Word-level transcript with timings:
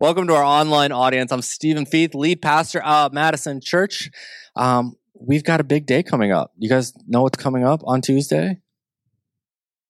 Welcome 0.00 0.26
to 0.28 0.34
our 0.34 0.44
online 0.44 0.92
audience. 0.92 1.32
I'm 1.32 1.42
Stephen 1.42 1.84
Feith, 1.84 2.14
lead 2.14 2.40
pastor 2.40 2.80
at 2.80 3.12
Madison 3.12 3.60
Church. 3.62 4.10
Um, 4.56 4.96
we've 5.14 5.44
got 5.44 5.60
a 5.60 5.64
big 5.64 5.86
day 5.86 6.02
coming 6.02 6.32
up. 6.32 6.52
You 6.58 6.68
guys 6.68 6.92
know 7.06 7.22
what's 7.22 7.36
coming 7.36 7.64
up 7.64 7.80
on 7.84 8.00
Tuesday? 8.00 8.60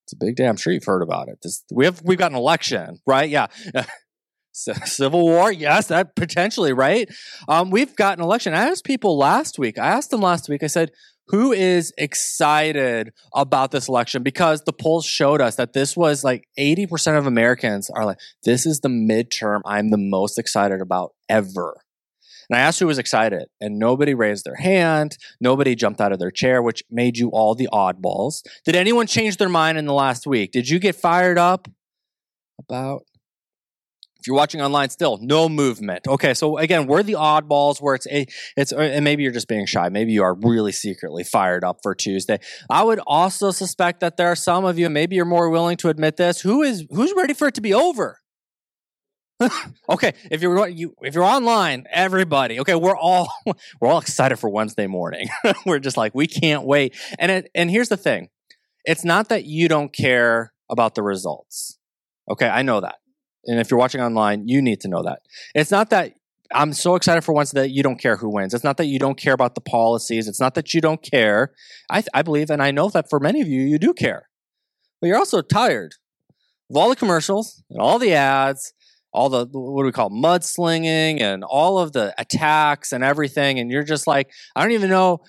It's 0.05 0.13
a 0.13 0.17
big 0.17 0.37
day. 0.37 0.47
I'm 0.47 0.57
sure 0.57 0.73
you've 0.73 0.85
heard 0.85 1.03
about 1.03 1.29
it. 1.29 1.39
This, 1.43 1.65
we 1.73 1.85
have 1.85 2.03
we've 2.05 2.19
got 2.19 2.33
an 2.33 2.37
election, 2.37 2.99
right? 3.07 3.29
Yeah. 3.29 3.47
Civil 4.53 5.23
War, 5.23 5.51
yes, 5.51 5.87
that 5.87 6.15
potentially, 6.15 6.73
right? 6.73 7.09
Um, 7.49 7.71
we've 7.71 7.97
got 7.97 8.19
an 8.19 8.25
election. 8.25 8.53
I 8.53 8.69
asked 8.69 8.85
people 8.85 9.17
last 9.17 9.59
week. 9.59 9.79
I 9.79 9.87
asked 9.87 10.11
them 10.11 10.21
last 10.21 10.49
week. 10.49 10.63
I 10.63 10.67
said, 10.67 10.91
who 11.33 11.51
is 11.51 11.93
excited 11.97 13.13
about 13.35 13.71
this 13.71 13.89
election 13.89 14.23
because 14.23 14.63
the 14.63 14.73
polls 14.73 15.07
showed 15.07 15.41
us 15.41 15.57
that 15.57 15.73
this 15.73 15.97
was 15.97 16.23
like 16.23 16.47
80% 16.59 17.19
of 17.19 17.27
Americans 17.27 17.91
are 17.91 18.05
like, 18.05 18.19
this 18.45 18.67
is 18.67 18.81
the 18.81 18.91
midterm 18.91 19.63
I'm 19.65 19.91
the 19.91 19.99
most 19.99 20.39
excited 20.39 20.83
about 20.83 21.15
ever. 21.31 21.83
And 22.51 22.59
I 22.59 22.61
asked 22.61 22.81
who 22.81 22.87
was 22.87 22.99
excited, 22.99 23.49
and 23.63 23.79
nobody 23.79 24.13
raised 24.13 24.45
their 24.45 24.57
hand. 24.57 25.17
Nobody 25.41 25.75
jumped 25.75 26.03
out 26.03 26.13
of 26.13 26.19
their 26.19 26.31
chair, 26.31 26.61
which 26.61 26.83
made 26.91 27.17
you 27.17 27.31
all 27.31 27.55
the 27.55 27.69
oddballs. 27.73 28.43
Did 28.67 28.77
anyone 28.77 29.07
change 29.07 29.39
their 29.39 29.49
mind 29.49 29.79
in 29.79 29.87
the 29.87 29.95
last 29.95 30.27
week? 30.27 30.53
Did 30.53 30.69
you 30.69 30.79
get 30.79 30.97
fired 30.97 31.39
up 31.39 31.67
about 32.59 33.05
if 34.23 34.29
you're 34.29 34.37
watching 34.37 34.63
online 34.63 34.89
still, 34.89 35.19
no 35.21 35.49
movement. 35.49 36.07
Okay, 36.07 36.33
so 36.33 36.57
again, 36.57 36.87
we're 36.87 37.03
the 37.03 37.15
oddballs 37.15 37.83
where 37.83 37.97
it's 37.97 38.07
a 38.07 38.25
it's 38.57 38.73
uh, 38.73 38.79
and 38.79 39.05
maybe 39.05 39.25
you're 39.25 39.33
just 39.33 39.49
being 39.49 39.67
shy. 39.67 39.89
Maybe 39.89 40.13
you 40.13 40.23
are 40.23 40.35
really 40.35 40.71
secretly 40.71 41.25
fired 41.25 41.65
up 41.65 41.81
for 41.83 41.93
Tuesday. 41.93 42.39
I 42.71 42.85
would 42.85 43.01
also 43.05 43.51
suspect 43.51 43.99
that 43.99 44.17
there 44.17 44.29
are 44.29 44.37
some 44.37 44.65
of 44.65 44.79
you, 44.79 44.89
maybe 44.89 45.17
you're 45.17 45.25
more 45.25 45.51
willing 45.51 45.77
to 45.79 45.89
admit 45.89 46.19
this, 46.19 46.41
who 46.41 46.63
is 46.63 46.87
who's 46.91 47.13
ready 47.17 47.35
for 47.35 47.49
it 47.49 47.55
to 47.55 47.61
be 47.61 47.75
over. 47.75 48.21
okay, 49.91 50.13
if 50.31 50.41
you're 50.41 50.69
you 50.69 50.95
if 51.03 51.17
you're 51.17 51.25
online, 51.25 51.89
everybody, 51.91 52.61
okay, 52.61 52.77
we're 52.77 52.97
all 52.97 53.29
we're 53.81 53.89
all 53.89 53.99
excited 53.99 54.37
for 54.37 54.49
Wednesday 54.49 54.87
morning. 54.87 55.27
we're 55.67 55.81
just 55.81 55.97
like 55.97 56.15
we 56.15 56.29
can't 56.29 56.63
wait. 56.63 56.95
And 57.19 57.33
it, 57.33 57.51
and 57.57 57.73
here's 57.73 57.89
the 57.89 57.97
thing. 57.97 58.29
It's 58.85 59.05
not 59.05 59.31
that 59.31 59.47
you 59.47 59.67
don't 59.69 59.93
care 59.93 60.53
about 60.71 60.95
the 60.95 61.03
results. 61.03 61.77
Okay, 62.31 62.49
I 62.49 62.63
know 62.63 62.81
that. 62.83 62.97
And 63.47 63.59
if 63.59 63.71
you're 63.71 63.79
watching 63.79 64.01
online, 64.01 64.47
you 64.49 64.63
need 64.63 64.81
to 64.83 64.89
know 64.89 65.03
that. 65.03 65.21
It's 65.55 65.71
not 65.71 65.91
that 65.91 66.15
I'm 66.55 66.73
so 66.73 66.95
excited 66.95 67.23
for 67.25 67.33
once 67.33 67.53
that 67.53 67.71
you 67.71 67.83
don't 67.83 67.99
care 67.99 68.17
who 68.17 68.29
wins. 68.29 68.55
It's 68.55 68.65
not 68.65 68.77
that 68.77 68.87
you 68.87 68.99
don't 68.99 69.17
care 69.17 69.33
about 69.33 69.55
the 69.55 69.61
policies. 69.61 70.29
It's 70.29 70.41
not 70.41 70.55
that 70.55 70.75
you 70.75 70.81
don't 70.81 71.03
care. 71.03 71.53
I, 71.91 72.05
I 72.15 72.23
believe, 72.23 72.51
and 72.51 72.63
I 72.63 72.71
know 72.71 72.89
that 72.91 73.09
for 73.09 73.19
many 73.19 73.41
of 73.41 73.49
you, 73.49 73.63
you 73.63 73.79
do 73.79 73.93
care. 73.95 74.29
But 75.01 75.09
you're 75.09 75.19
also 75.19 75.43
tired 75.43 75.95
of 76.71 76.77
all 76.77 76.89
the 76.89 76.97
commercials 76.97 77.63
and 77.71 77.81
all 77.81 77.99
the 77.99 78.15
ads, 78.15 78.73
all 79.13 79.29
the, 79.29 79.47
what 79.47 79.83
do 79.83 79.87
we 79.87 79.93
call 79.93 80.11
mudslinging 80.11 81.21
and 81.21 81.43
all 81.43 81.79
of 81.79 81.93
the 81.93 82.15
attacks 82.19 82.93
and 82.93 83.03
everything. 83.03 83.59
And 83.59 83.71
you're 83.71 83.83
just 83.83 84.07
like, 84.07 84.31
I 84.55 84.63
don't 84.63 84.73
even 84.73 84.91
know 84.91 85.23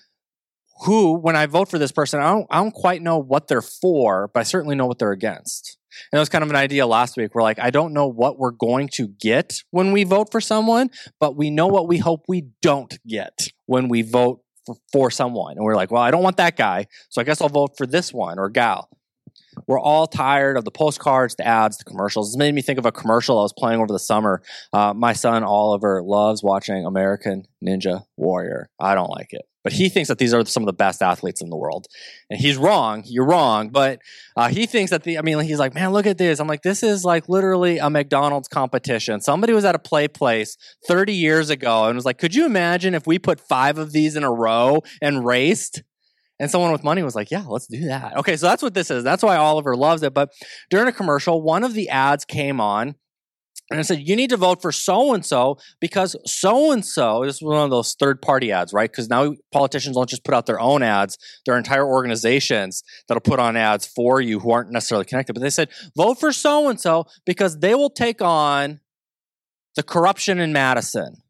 who, 0.86 1.18
when 1.18 1.36
I 1.36 1.46
vote 1.46 1.70
for 1.70 1.78
this 1.78 1.92
person, 1.92 2.20
I 2.20 2.32
don't, 2.32 2.48
I 2.50 2.58
don't 2.58 2.74
quite 2.74 3.02
know 3.02 3.18
what 3.18 3.48
they're 3.48 3.62
for, 3.62 4.30
but 4.34 4.42
I 4.42 4.44
certainly 4.44 4.76
know 4.76 4.86
what 4.86 5.00
they're 5.00 5.12
against. 5.12 5.78
And 6.12 6.18
that 6.18 6.22
was 6.22 6.30
kind 6.30 6.44
of 6.44 6.50
an 6.50 6.56
idea 6.56 6.86
last 6.88 7.18
week. 7.18 7.34
We're 7.34 7.42
like, 7.42 7.60
I 7.60 7.70
don't 7.70 7.94
know 7.94 8.08
what 8.08 8.38
we're 8.38 8.52
going 8.52 8.90
to 8.94 9.08
get 9.08 9.62
when 9.72 9.92
we 9.92 10.04
vote 10.04 10.32
for 10.32 10.42
someone, 10.42 10.90
but 11.20 11.36
we 11.36 11.50
know 11.50 11.68
what 11.68 11.88
we 11.88 11.98
hope 11.98 12.26
we 12.28 12.50
don't 12.62 12.98
get 13.08 13.50
when 13.66 13.90
we 13.90 14.02
vote 14.02 14.42
for, 14.66 14.76
for 14.92 15.12
someone. 15.12 15.58
And 15.58 15.64
we're 15.64 15.76
like, 15.76 15.92
well, 15.92 16.02
I 16.02 16.12
don't 16.12 16.24
want 16.24 16.38
that 16.38 16.58
guy, 16.58 16.88
so 17.10 17.22
I 17.22 17.24
guess 17.24 17.42
I'll 17.42 17.50
vote 17.50 17.78
for 17.78 17.86
this 17.86 18.14
one 18.14 18.40
or 18.40 18.50
gal. 18.50 18.90
We're 19.68 19.80
all 19.80 20.08
tired 20.08 20.58
of 20.58 20.66
the 20.66 20.72
postcards, 20.72 21.36
the 21.36 21.48
ads, 21.48 21.78
the 21.78 21.84
commercials. 21.84 22.36
It 22.36 22.40
made 22.40 22.54
me 22.54 22.62
think 22.62 22.80
of 22.80 22.86
a 22.86 22.92
commercial 22.92 23.40
I 23.40 23.44
was 23.44 23.54
playing 23.54 23.80
over 23.80 23.92
the 23.92 24.00
summer. 24.00 24.42
Uh, 24.72 24.94
my 24.94 25.14
son 25.14 25.44
Oliver 25.44 26.02
loves 26.04 26.44
watching 26.44 26.86
American 26.86 27.44
Ninja 27.64 28.04
Warrior. 28.18 28.70
I 28.80 28.96
don't 28.96 29.10
like 29.10 29.30
it 29.32 29.44
but 29.64 29.74
he 29.74 29.90
thinks 29.90 30.10
that 30.10 30.18
these 30.18 30.34
are 30.34 30.46
some 30.46 30.64
of 30.64 30.68
the 30.68 30.74
best 30.74 31.02
athletes 31.02 31.42
in 31.42 31.50
the 31.50 31.56
world 31.56 31.88
and 32.30 32.40
he's 32.40 32.58
wrong 32.58 33.04
you're 33.06 33.26
wrong 33.26 33.70
but 33.70 34.00
uh, 34.36 34.48
he 34.48 34.66
thinks 34.66 34.92
that 34.92 35.04
the 35.04 35.18
i 35.18 35.22
mean 35.22 35.40
he's 35.40 35.60
like 35.60 35.74
man 35.74 35.92
look 35.92 36.06
at 36.06 36.18
this 36.18 36.40
i'm 36.40 36.48
like 36.48 36.62
this 36.62 36.84
is 36.84 37.04
like 37.04 37.28
literally 37.30 37.78
a 37.78 37.90
mcdonald's 37.90 38.48
competition 38.48 39.22
somebody 39.22 39.54
was 39.54 39.66
at 39.66 39.76
a 39.76 39.80
play 39.80 40.08
place 40.08 40.58
30 40.88 41.14
years 41.14 41.50
ago 41.50 41.86
and 41.86 41.96
was 41.96 42.06
like 42.06 42.18
could 42.18 42.36
you 42.36 42.46
imagine 42.46 42.94
if 42.94 43.08
we 43.08 43.18
put 43.20 43.40
five 43.40 43.78
of 43.78 43.92
these 43.92 44.16
in 44.16 44.24
a 44.24 44.32
row 44.32 44.82
and 45.02 45.26
raced 45.26 45.84
and 46.40 46.50
someone 46.50 46.72
with 46.72 46.84
money 46.84 47.04
was 47.04 47.16
like, 47.16 47.32
yeah, 47.32 47.46
let's 47.48 47.68
do 47.68 47.86
that. 47.86 48.18
Okay, 48.18 48.36
so 48.36 48.48
that's 48.48 48.64
what 48.64 48.74
this 48.74 48.90
is. 48.90 49.04
That's 49.04 49.24
why 49.24 49.38
Oliver 49.38 49.78
loves 49.78 50.04
it. 50.04 50.14
But 50.14 50.30
during 50.70 50.88
a 50.88 50.92
commercial, 50.92 51.42
one 51.42 51.64
of 51.64 51.74
the 51.74 51.90
ads 51.90 52.26
came 52.26 52.60
on 52.60 52.96
and 53.72 53.80
I 53.80 53.84
said, 53.84 54.08
you 54.08 54.16
need 54.16 54.30
to 54.32 54.38
vote 54.38 54.62
for 54.62 54.72
so 54.72 55.14
and 55.14 55.26
so 55.26 55.58
because 55.80 56.16
so 56.26 56.72
and 56.72 56.86
so 56.86 57.24
is 57.24 57.42
one 57.42 57.64
of 57.64 57.70
those 57.70 57.96
third 57.98 58.22
party 58.22 58.52
ads, 58.52 58.74
right? 58.74 58.92
Because 58.92 59.10
now 59.10 59.34
politicians 59.52 59.96
don't 59.96 60.10
just 60.10 60.24
put 60.24 60.34
out 60.34 60.46
their 60.46 60.60
own 60.60 60.84
ads, 60.84 61.18
their 61.46 61.58
entire 61.58 61.86
organizations 61.86 62.84
that'll 63.08 63.22
put 63.22 63.40
on 63.40 63.56
ads 63.56 63.88
for 63.88 64.20
you 64.20 64.40
who 64.40 64.52
aren't 64.52 64.72
necessarily 64.72 65.06
connected. 65.06 65.34
But 65.34 65.42
they 65.42 65.50
said, 65.50 65.70
vote 65.96 66.20
for 66.20 66.34
so 66.34 66.70
and 66.70 66.80
so 66.80 67.08
because 67.26 67.60
they 67.60 67.74
will 67.74 67.90
take 67.90 68.22
on 68.22 68.82
the 69.76 69.84
corruption 69.84 70.40
in 70.40 70.54
Madison. 70.54 71.24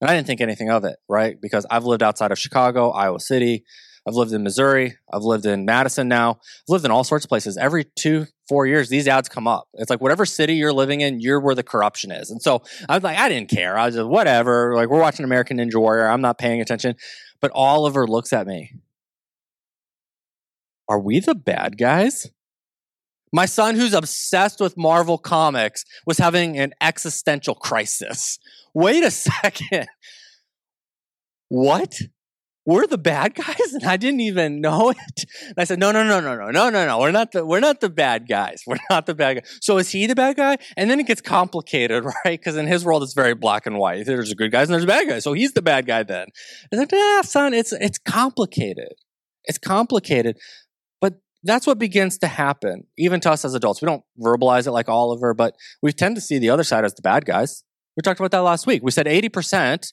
And 0.00 0.10
I 0.10 0.14
didn't 0.14 0.26
think 0.26 0.40
anything 0.40 0.70
of 0.70 0.84
it, 0.84 0.96
right? 1.08 1.40
Because 1.40 1.66
I've 1.70 1.84
lived 1.84 2.02
outside 2.02 2.30
of 2.30 2.38
Chicago, 2.38 2.90
Iowa 2.90 3.20
City. 3.20 3.64
I've 4.06 4.14
lived 4.14 4.32
in 4.32 4.42
Missouri. 4.42 4.96
I've 5.12 5.22
lived 5.22 5.46
in 5.46 5.64
Madison 5.64 6.08
now. 6.08 6.30
I've 6.30 6.68
lived 6.68 6.84
in 6.84 6.90
all 6.90 7.04
sorts 7.04 7.24
of 7.24 7.28
places. 7.28 7.56
Every 7.56 7.84
two, 7.96 8.26
four 8.48 8.66
years, 8.66 8.88
these 8.88 9.06
ads 9.06 9.28
come 9.28 9.46
up. 9.46 9.68
It's 9.74 9.90
like 9.90 10.00
whatever 10.00 10.24
city 10.24 10.54
you're 10.54 10.72
living 10.72 11.02
in, 11.02 11.20
you're 11.20 11.40
where 11.40 11.54
the 11.54 11.62
corruption 11.62 12.10
is. 12.10 12.30
And 12.30 12.40
so 12.42 12.62
I 12.88 12.96
was 12.96 13.04
like, 13.04 13.18
I 13.18 13.28
didn't 13.28 13.50
care. 13.50 13.78
I 13.78 13.86
was 13.86 13.94
just, 13.94 14.08
whatever. 14.08 14.74
Like, 14.74 14.88
we're 14.88 15.00
watching 15.00 15.24
American 15.24 15.58
Ninja 15.58 15.76
Warrior. 15.76 16.08
I'm 16.08 16.22
not 16.22 16.38
paying 16.38 16.60
attention. 16.60 16.96
But 17.40 17.52
Oliver 17.54 18.06
looks 18.06 18.32
at 18.32 18.46
me. 18.46 18.72
Are 20.88 20.98
we 20.98 21.20
the 21.20 21.34
bad 21.34 21.78
guys? 21.78 22.30
My 23.32 23.46
son, 23.46 23.76
who's 23.76 23.94
obsessed 23.94 24.60
with 24.60 24.76
Marvel 24.76 25.16
Comics, 25.18 25.84
was 26.04 26.18
having 26.18 26.58
an 26.58 26.72
existential 26.80 27.54
crisis. 27.54 28.38
Wait 28.74 29.04
a 29.04 29.10
second. 29.12 29.86
What? 31.48 32.00
We're 32.70 32.86
the 32.86 32.98
bad 32.98 33.34
guys 33.34 33.72
and 33.72 33.84
I 33.84 33.96
didn't 33.96 34.20
even 34.20 34.60
know 34.60 34.90
it. 34.90 35.24
And 35.42 35.54
I 35.58 35.64
said, 35.64 35.80
no, 35.80 35.90
no, 35.90 36.04
no, 36.04 36.20
no, 36.20 36.36
no, 36.36 36.50
no, 36.50 36.70
no, 36.70 36.86
no. 36.86 36.98
We're 37.00 37.10
not 37.10 37.32
the, 37.32 37.44
we're 37.44 37.60
not 37.60 37.80
the 37.80 37.90
bad 37.90 38.28
guys. 38.28 38.62
We're 38.66 38.78
not 38.88 39.06
the 39.06 39.14
bad 39.14 39.34
guy. 39.34 39.42
So 39.60 39.78
is 39.78 39.90
he 39.90 40.06
the 40.06 40.14
bad 40.14 40.36
guy? 40.36 40.56
And 40.76 40.88
then 40.88 41.00
it 41.00 41.06
gets 41.06 41.20
complicated, 41.20 42.04
right? 42.24 42.38
Because 42.38 42.56
in 42.56 42.68
his 42.68 42.84
world, 42.84 43.02
it's 43.02 43.14
very 43.14 43.34
black 43.34 43.66
and 43.66 43.76
white. 43.76 44.06
There's 44.06 44.30
a 44.30 44.36
good 44.36 44.52
guys 44.52 44.68
and 44.68 44.74
there's 44.74 44.84
a 44.84 44.86
bad 44.86 45.08
guys. 45.08 45.24
So 45.24 45.32
he's 45.32 45.52
the 45.52 45.62
bad 45.62 45.86
guy 45.86 46.04
then. 46.04 46.28
It's 46.70 46.78
like, 46.78 46.92
ah, 46.92 47.22
son, 47.24 47.54
it's, 47.54 47.72
it's 47.72 47.98
complicated. 47.98 48.92
It's 49.44 49.58
complicated. 49.58 50.36
But 51.00 51.14
that's 51.42 51.66
what 51.66 51.78
begins 51.78 52.18
to 52.18 52.28
happen, 52.28 52.84
even 52.96 53.18
to 53.20 53.32
us 53.32 53.44
as 53.44 53.54
adults. 53.54 53.82
We 53.82 53.86
don't 53.86 54.04
verbalize 54.22 54.68
it 54.68 54.72
like 54.72 54.88
Oliver, 54.88 55.34
but 55.34 55.56
we 55.82 55.92
tend 55.92 56.14
to 56.14 56.20
see 56.20 56.38
the 56.38 56.50
other 56.50 56.64
side 56.64 56.84
as 56.84 56.94
the 56.94 57.02
bad 57.02 57.24
guys. 57.24 57.64
We 57.96 58.02
talked 58.02 58.20
about 58.20 58.30
that 58.30 58.38
last 58.38 58.66
week. 58.68 58.84
We 58.84 58.92
said 58.92 59.06
80% 59.06 59.92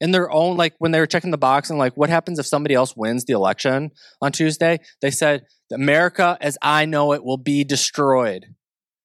in 0.00 0.10
their 0.10 0.30
own 0.30 0.56
like 0.56 0.74
when 0.78 0.92
they 0.92 1.00
were 1.00 1.06
checking 1.06 1.30
the 1.30 1.38
box 1.38 1.70
and 1.70 1.78
like 1.78 1.96
what 1.96 2.10
happens 2.10 2.38
if 2.38 2.46
somebody 2.46 2.74
else 2.74 2.96
wins 2.96 3.24
the 3.24 3.32
election 3.32 3.90
on 4.20 4.32
Tuesday 4.32 4.78
they 5.00 5.10
said 5.10 5.44
America 5.72 6.36
as 6.40 6.58
I 6.62 6.84
know 6.84 7.12
it 7.12 7.24
will 7.24 7.38
be 7.38 7.64
destroyed. 7.64 8.46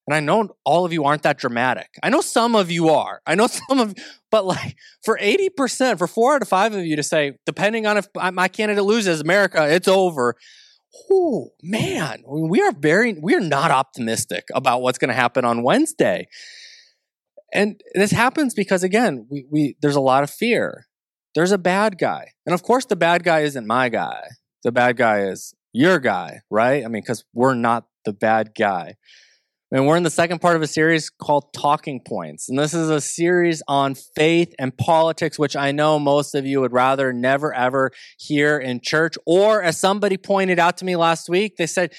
And 0.07 0.15
I 0.15 0.21
know 0.21 0.55
all 0.65 0.85
of 0.85 0.93
you 0.93 1.03
aren't 1.03 1.21
that 1.21 1.37
dramatic. 1.37 1.87
I 2.01 2.09
know 2.09 2.21
some 2.21 2.55
of 2.55 2.71
you 2.71 2.89
are. 2.89 3.21
I 3.27 3.35
know 3.35 3.45
some 3.69 3.79
of 3.79 3.93
but 4.31 4.45
like 4.45 4.75
for 5.03 5.17
80% 5.21 5.97
for 5.97 6.07
4 6.07 6.35
out 6.35 6.41
of 6.41 6.47
5 6.47 6.75
of 6.75 6.85
you 6.85 6.95
to 6.95 7.03
say 7.03 7.33
depending 7.45 7.85
on 7.85 7.97
if 7.97 8.07
my 8.33 8.47
candidate 8.47 8.83
loses 8.83 9.21
America 9.21 9.67
it's 9.69 9.87
over. 9.87 10.35
Oh 11.11 11.49
man 11.61 12.23
we 12.27 12.61
are 12.61 12.71
very 12.71 13.13
we 13.13 13.35
are 13.35 13.39
not 13.39 13.69
optimistic 13.69 14.45
about 14.53 14.81
what's 14.81 14.97
going 14.97 15.09
to 15.09 15.15
happen 15.15 15.45
on 15.45 15.63
Wednesday. 15.63 16.27
And 17.53 17.81
this 17.95 18.11
happens 18.11 18.53
because 18.53 18.83
again, 18.83 19.25
we, 19.29 19.45
we 19.49 19.75
there's 19.81 19.95
a 19.95 20.01
lot 20.01 20.23
of 20.23 20.29
fear. 20.29 20.87
There's 21.35 21.51
a 21.51 21.57
bad 21.57 21.97
guy. 21.97 22.31
And 22.45 22.53
of 22.53 22.63
course 22.63 22.85
the 22.85 22.95
bad 22.95 23.23
guy 23.23 23.41
isn't 23.41 23.67
my 23.67 23.89
guy. 23.89 24.27
The 24.63 24.71
bad 24.71 24.97
guy 24.97 25.21
is 25.21 25.53
your 25.73 25.99
guy, 25.99 26.41
right? 26.49 26.83
I 26.83 26.87
mean, 26.87 27.01
because 27.01 27.23
we're 27.33 27.53
not 27.53 27.85
the 28.05 28.13
bad 28.13 28.51
guy. 28.57 28.95
And 29.71 29.85
we're 29.85 29.97
in 29.97 30.03
the 30.03 30.09
second 30.09 30.39
part 30.39 30.55
of 30.55 30.63
a 30.63 30.67
series 30.67 31.11
called 31.11 31.53
Talking 31.53 32.01
Points. 32.03 32.49
And 32.49 32.57
this 32.57 32.73
is 32.73 32.89
a 32.89 32.99
series 32.99 33.61
on 33.67 33.93
faith 33.93 34.55
and 34.57 34.75
politics, 34.75 35.37
which 35.37 35.55
I 35.55 35.71
know 35.71 35.99
most 35.99 36.33
of 36.33 36.47
you 36.47 36.61
would 36.61 36.73
rather 36.73 37.13
never 37.13 37.53
ever 37.53 37.91
hear 38.17 38.57
in 38.57 38.81
church. 38.81 39.15
Or 39.27 39.61
as 39.61 39.77
somebody 39.77 40.17
pointed 40.17 40.57
out 40.57 40.77
to 40.77 40.85
me 40.85 40.95
last 40.95 41.29
week, 41.29 41.57
they 41.57 41.67
said, 41.67 41.93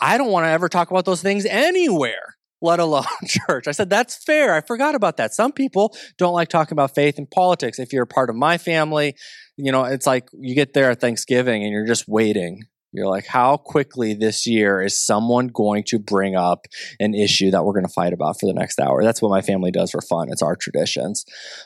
I 0.00 0.18
don't 0.18 0.32
want 0.32 0.44
to 0.44 0.50
ever 0.50 0.68
talk 0.68 0.90
about 0.90 1.04
those 1.04 1.22
things 1.22 1.44
anywhere 1.44 2.33
let 2.64 2.80
alone 2.80 3.04
church. 3.26 3.68
I 3.68 3.72
said, 3.72 3.90
that's 3.90 4.16
fair. 4.16 4.54
I 4.54 4.60
forgot 4.62 4.94
about 4.94 5.18
that. 5.18 5.34
Some 5.34 5.52
people 5.52 5.94
don't 6.18 6.32
like 6.32 6.48
talking 6.48 6.74
about 6.74 6.94
faith 6.94 7.18
and 7.18 7.30
politics. 7.30 7.78
If 7.78 7.92
you're 7.92 8.04
a 8.04 8.06
part 8.06 8.30
of 8.30 8.36
my 8.36 8.58
family, 8.58 9.14
you 9.56 9.70
know, 9.70 9.84
it's 9.84 10.06
like 10.06 10.28
you 10.32 10.54
get 10.54 10.72
there 10.72 10.90
at 10.90 11.00
Thanksgiving 11.00 11.62
and 11.62 11.72
you're 11.72 11.86
just 11.86 12.08
waiting. 12.08 12.64
You're 12.90 13.08
like, 13.08 13.26
how 13.26 13.56
quickly 13.56 14.14
this 14.14 14.46
year 14.46 14.80
is 14.80 14.96
someone 14.96 15.48
going 15.48 15.82
to 15.88 15.98
bring 15.98 16.36
up 16.36 16.66
an 17.00 17.12
issue 17.12 17.50
that 17.50 17.64
we're 17.64 17.72
going 17.72 17.86
to 17.86 17.92
fight 17.92 18.12
about 18.12 18.38
for 18.38 18.46
the 18.46 18.54
next 18.54 18.78
hour? 18.78 19.02
That's 19.02 19.20
what 19.20 19.30
my 19.30 19.42
family 19.42 19.72
does 19.72 19.90
for 19.90 20.00
fun. 20.00 20.28
It's 20.30 20.42
our 20.42 20.54
traditions. 20.54 21.24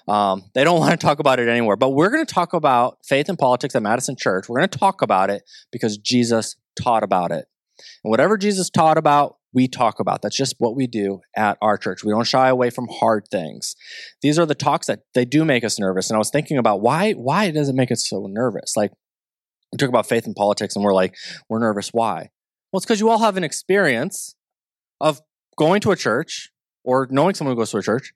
Um, 0.08 0.44
they 0.54 0.64
don't 0.64 0.80
want 0.80 0.92
to 0.92 1.06
talk 1.06 1.18
about 1.18 1.38
it 1.38 1.48
anywhere, 1.48 1.76
but 1.76 1.90
we're 1.90 2.10
going 2.10 2.24
to 2.24 2.34
talk 2.34 2.54
about 2.54 2.98
faith 3.04 3.28
and 3.28 3.38
politics 3.38 3.76
at 3.76 3.82
Madison 3.82 4.16
Church. 4.16 4.48
We're 4.48 4.58
going 4.58 4.70
to 4.70 4.78
talk 4.78 5.02
about 5.02 5.28
it 5.28 5.42
because 5.70 5.98
Jesus 5.98 6.56
taught 6.80 7.02
about 7.02 7.30
it. 7.30 7.46
And 8.02 8.10
whatever 8.10 8.36
Jesus 8.36 8.70
taught 8.70 8.96
about, 8.96 9.37
we 9.52 9.68
talk 9.68 10.00
about. 10.00 10.22
That's 10.22 10.36
just 10.36 10.56
what 10.58 10.76
we 10.76 10.86
do 10.86 11.20
at 11.36 11.58
our 11.62 11.78
church. 11.78 12.04
We 12.04 12.12
don't 12.12 12.26
shy 12.26 12.48
away 12.48 12.70
from 12.70 12.88
hard 12.88 13.26
things. 13.30 13.74
These 14.22 14.38
are 14.38 14.46
the 14.46 14.54
talks 14.54 14.86
that 14.86 15.00
they 15.14 15.24
do 15.24 15.44
make 15.44 15.64
us 15.64 15.78
nervous. 15.78 16.10
And 16.10 16.16
I 16.16 16.18
was 16.18 16.30
thinking 16.30 16.58
about 16.58 16.80
why 16.80 17.12
why 17.12 17.50
does 17.50 17.68
it 17.68 17.74
make 17.74 17.90
us 17.90 18.06
so 18.06 18.26
nervous? 18.28 18.76
Like 18.76 18.92
we 19.72 19.76
talk 19.78 19.88
about 19.88 20.08
faith 20.08 20.26
and 20.26 20.36
politics 20.36 20.76
and 20.76 20.84
we're 20.84 20.94
like, 20.94 21.14
we're 21.48 21.58
nervous. 21.58 21.90
Why? 21.92 22.30
Well, 22.72 22.78
it's 22.78 22.84
because 22.84 23.00
you 23.00 23.08
all 23.08 23.20
have 23.20 23.36
an 23.36 23.44
experience 23.44 24.34
of 25.00 25.20
going 25.56 25.80
to 25.82 25.90
a 25.90 25.96
church 25.96 26.50
or 26.84 27.06
knowing 27.10 27.34
someone 27.34 27.54
who 27.54 27.60
goes 27.60 27.70
to 27.70 27.78
a 27.78 27.82
church. 27.82 28.12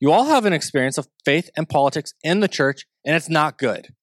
You 0.00 0.12
all 0.12 0.24
have 0.26 0.44
an 0.44 0.52
experience 0.52 0.98
of 0.98 1.08
faith 1.24 1.50
and 1.56 1.68
politics 1.68 2.12
in 2.22 2.40
the 2.40 2.48
church, 2.48 2.84
and 3.04 3.16
it's 3.16 3.28
not 3.28 3.58
good. 3.58 3.94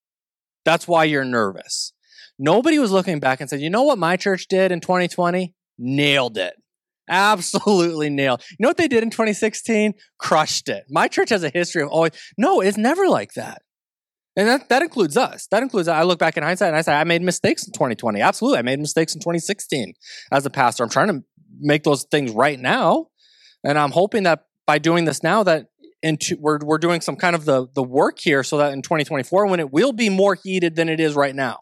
That's 0.65 0.87
why 0.87 1.03
you're 1.03 1.25
nervous. 1.25 1.93
Nobody 2.39 2.79
was 2.79 2.91
looking 2.91 3.19
back 3.19 3.41
and 3.41 3.49
said, 3.49 3.61
you 3.61 3.69
know 3.69 3.83
what 3.83 3.97
my 3.97 4.17
church 4.17 4.47
did 4.47 4.71
in 4.71 4.79
2020? 4.79 5.53
Nailed 5.77 6.37
it. 6.37 6.53
Absolutely 7.11 8.09
nailed. 8.09 8.41
You 8.51 8.57
know 8.59 8.69
what 8.69 8.77
they 8.77 8.87
did 8.87 9.03
in 9.03 9.09
2016? 9.09 9.93
Crushed 10.17 10.69
it. 10.69 10.85
My 10.89 11.09
church 11.09 11.29
has 11.29 11.43
a 11.43 11.49
history 11.49 11.83
of 11.83 11.89
always, 11.89 12.13
no, 12.37 12.61
it's 12.61 12.77
never 12.77 13.07
like 13.07 13.33
that. 13.33 13.61
And 14.37 14.47
that, 14.47 14.69
that 14.69 14.81
includes 14.81 15.17
us. 15.17 15.47
That 15.51 15.61
includes, 15.61 15.89
I 15.89 16.03
look 16.03 16.17
back 16.17 16.37
in 16.37 16.43
hindsight 16.43 16.69
and 16.69 16.77
I 16.77 16.81
say, 16.81 16.93
I 16.93 17.03
made 17.03 17.21
mistakes 17.21 17.67
in 17.67 17.73
2020. 17.73 18.21
Absolutely. 18.21 18.59
I 18.59 18.61
made 18.61 18.79
mistakes 18.79 19.13
in 19.13 19.19
2016 19.19 19.93
as 20.31 20.45
a 20.45 20.49
pastor. 20.49 20.83
I'm 20.83 20.89
trying 20.89 21.09
to 21.09 21.21
make 21.59 21.83
those 21.83 22.05
things 22.09 22.31
right 22.31 22.57
now. 22.57 23.07
And 23.63 23.77
I'm 23.77 23.91
hoping 23.91 24.23
that 24.23 24.45
by 24.65 24.79
doing 24.79 25.03
this 25.03 25.21
now, 25.21 25.43
that 25.43 25.65
we're, 26.39 26.59
we're 26.63 26.77
doing 26.77 27.01
some 27.01 27.17
kind 27.17 27.35
of 27.35 27.43
the, 27.43 27.67
the 27.75 27.83
work 27.83 28.19
here 28.19 28.41
so 28.43 28.57
that 28.57 28.71
in 28.71 28.81
2024, 28.81 29.47
when 29.47 29.59
it 29.59 29.71
will 29.71 29.91
be 29.91 30.09
more 30.09 30.37
heated 30.41 30.77
than 30.77 30.87
it 30.87 31.01
is 31.01 31.13
right 31.13 31.35
now, 31.35 31.59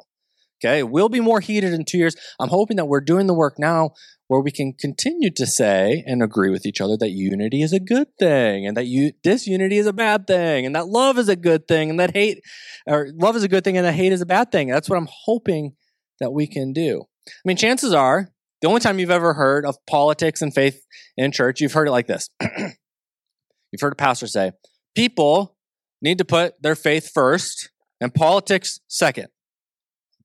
okay, 0.64 0.80
it 0.80 0.90
will 0.90 1.10
be 1.10 1.20
more 1.20 1.40
heated 1.40 1.74
in 1.74 1.86
two 1.86 1.98
years. 1.98 2.16
I'm 2.40 2.50
hoping 2.50 2.78
that 2.78 2.86
we're 2.86 3.02
doing 3.02 3.28
the 3.28 3.34
work 3.34 3.56
now 3.58 3.92
where 4.28 4.42
we 4.42 4.52
can 4.52 4.74
continue 4.74 5.32
to 5.32 5.48
say 5.48 6.04
and 6.06 6.22
agree 6.22 6.52
with 6.52 6.66
each 6.66 6.80
other 6.80 6.96
that 6.98 7.10
unity 7.10 7.64
is 7.64 7.74
a 7.74 7.80
good 7.80 8.08
thing 8.20 8.66
and 8.68 8.78
that 8.78 8.86
you, 8.86 9.12
disunity 9.24 9.78
is 9.78 9.88
a 9.88 9.94
bad 9.94 10.28
thing 10.28 10.68
and 10.68 10.76
that 10.76 10.88
love 10.88 11.18
is 11.18 11.28
a 11.28 11.36
good 11.36 11.68
thing 11.68 11.90
and 11.90 12.00
that 12.00 12.14
hate 12.14 12.44
or 12.86 13.10
love 13.16 13.36
is 13.36 13.44
a 13.44 13.48
good 13.48 13.64
thing 13.64 13.76
and 13.76 13.86
that 13.88 13.96
hate 13.96 14.12
is 14.12 14.22
a 14.22 14.28
bad 14.28 14.52
thing. 14.52 14.68
That's 14.68 14.88
what 14.88 14.98
I'm 14.98 15.10
hoping 15.26 15.74
that 16.20 16.32
we 16.32 16.46
can 16.46 16.74
do. 16.74 17.06
I 17.28 17.32
mean, 17.44 17.58
chances 17.58 17.92
are 17.92 18.32
the 18.62 18.68
only 18.68 18.82
time 18.82 19.00
you've 19.00 19.10
ever 19.10 19.34
heard 19.34 19.66
of 19.66 19.78
politics 19.88 20.42
and 20.42 20.54
faith 20.54 20.86
in 21.18 21.32
church, 21.32 21.60
you've 21.60 21.74
heard 21.74 21.88
it 21.88 21.92
like 21.92 22.08
this. 22.08 22.30
you've 22.42 23.82
heard 23.82 23.94
a 23.94 23.96
pastor 23.96 24.28
say, 24.28 24.52
people 24.96 25.58
need 26.02 26.20
to 26.20 26.26
put 26.26 26.62
their 26.62 26.76
faith 26.76 27.10
first 27.12 27.72
and 28.00 28.14
politics 28.14 28.80
second. 28.88 29.28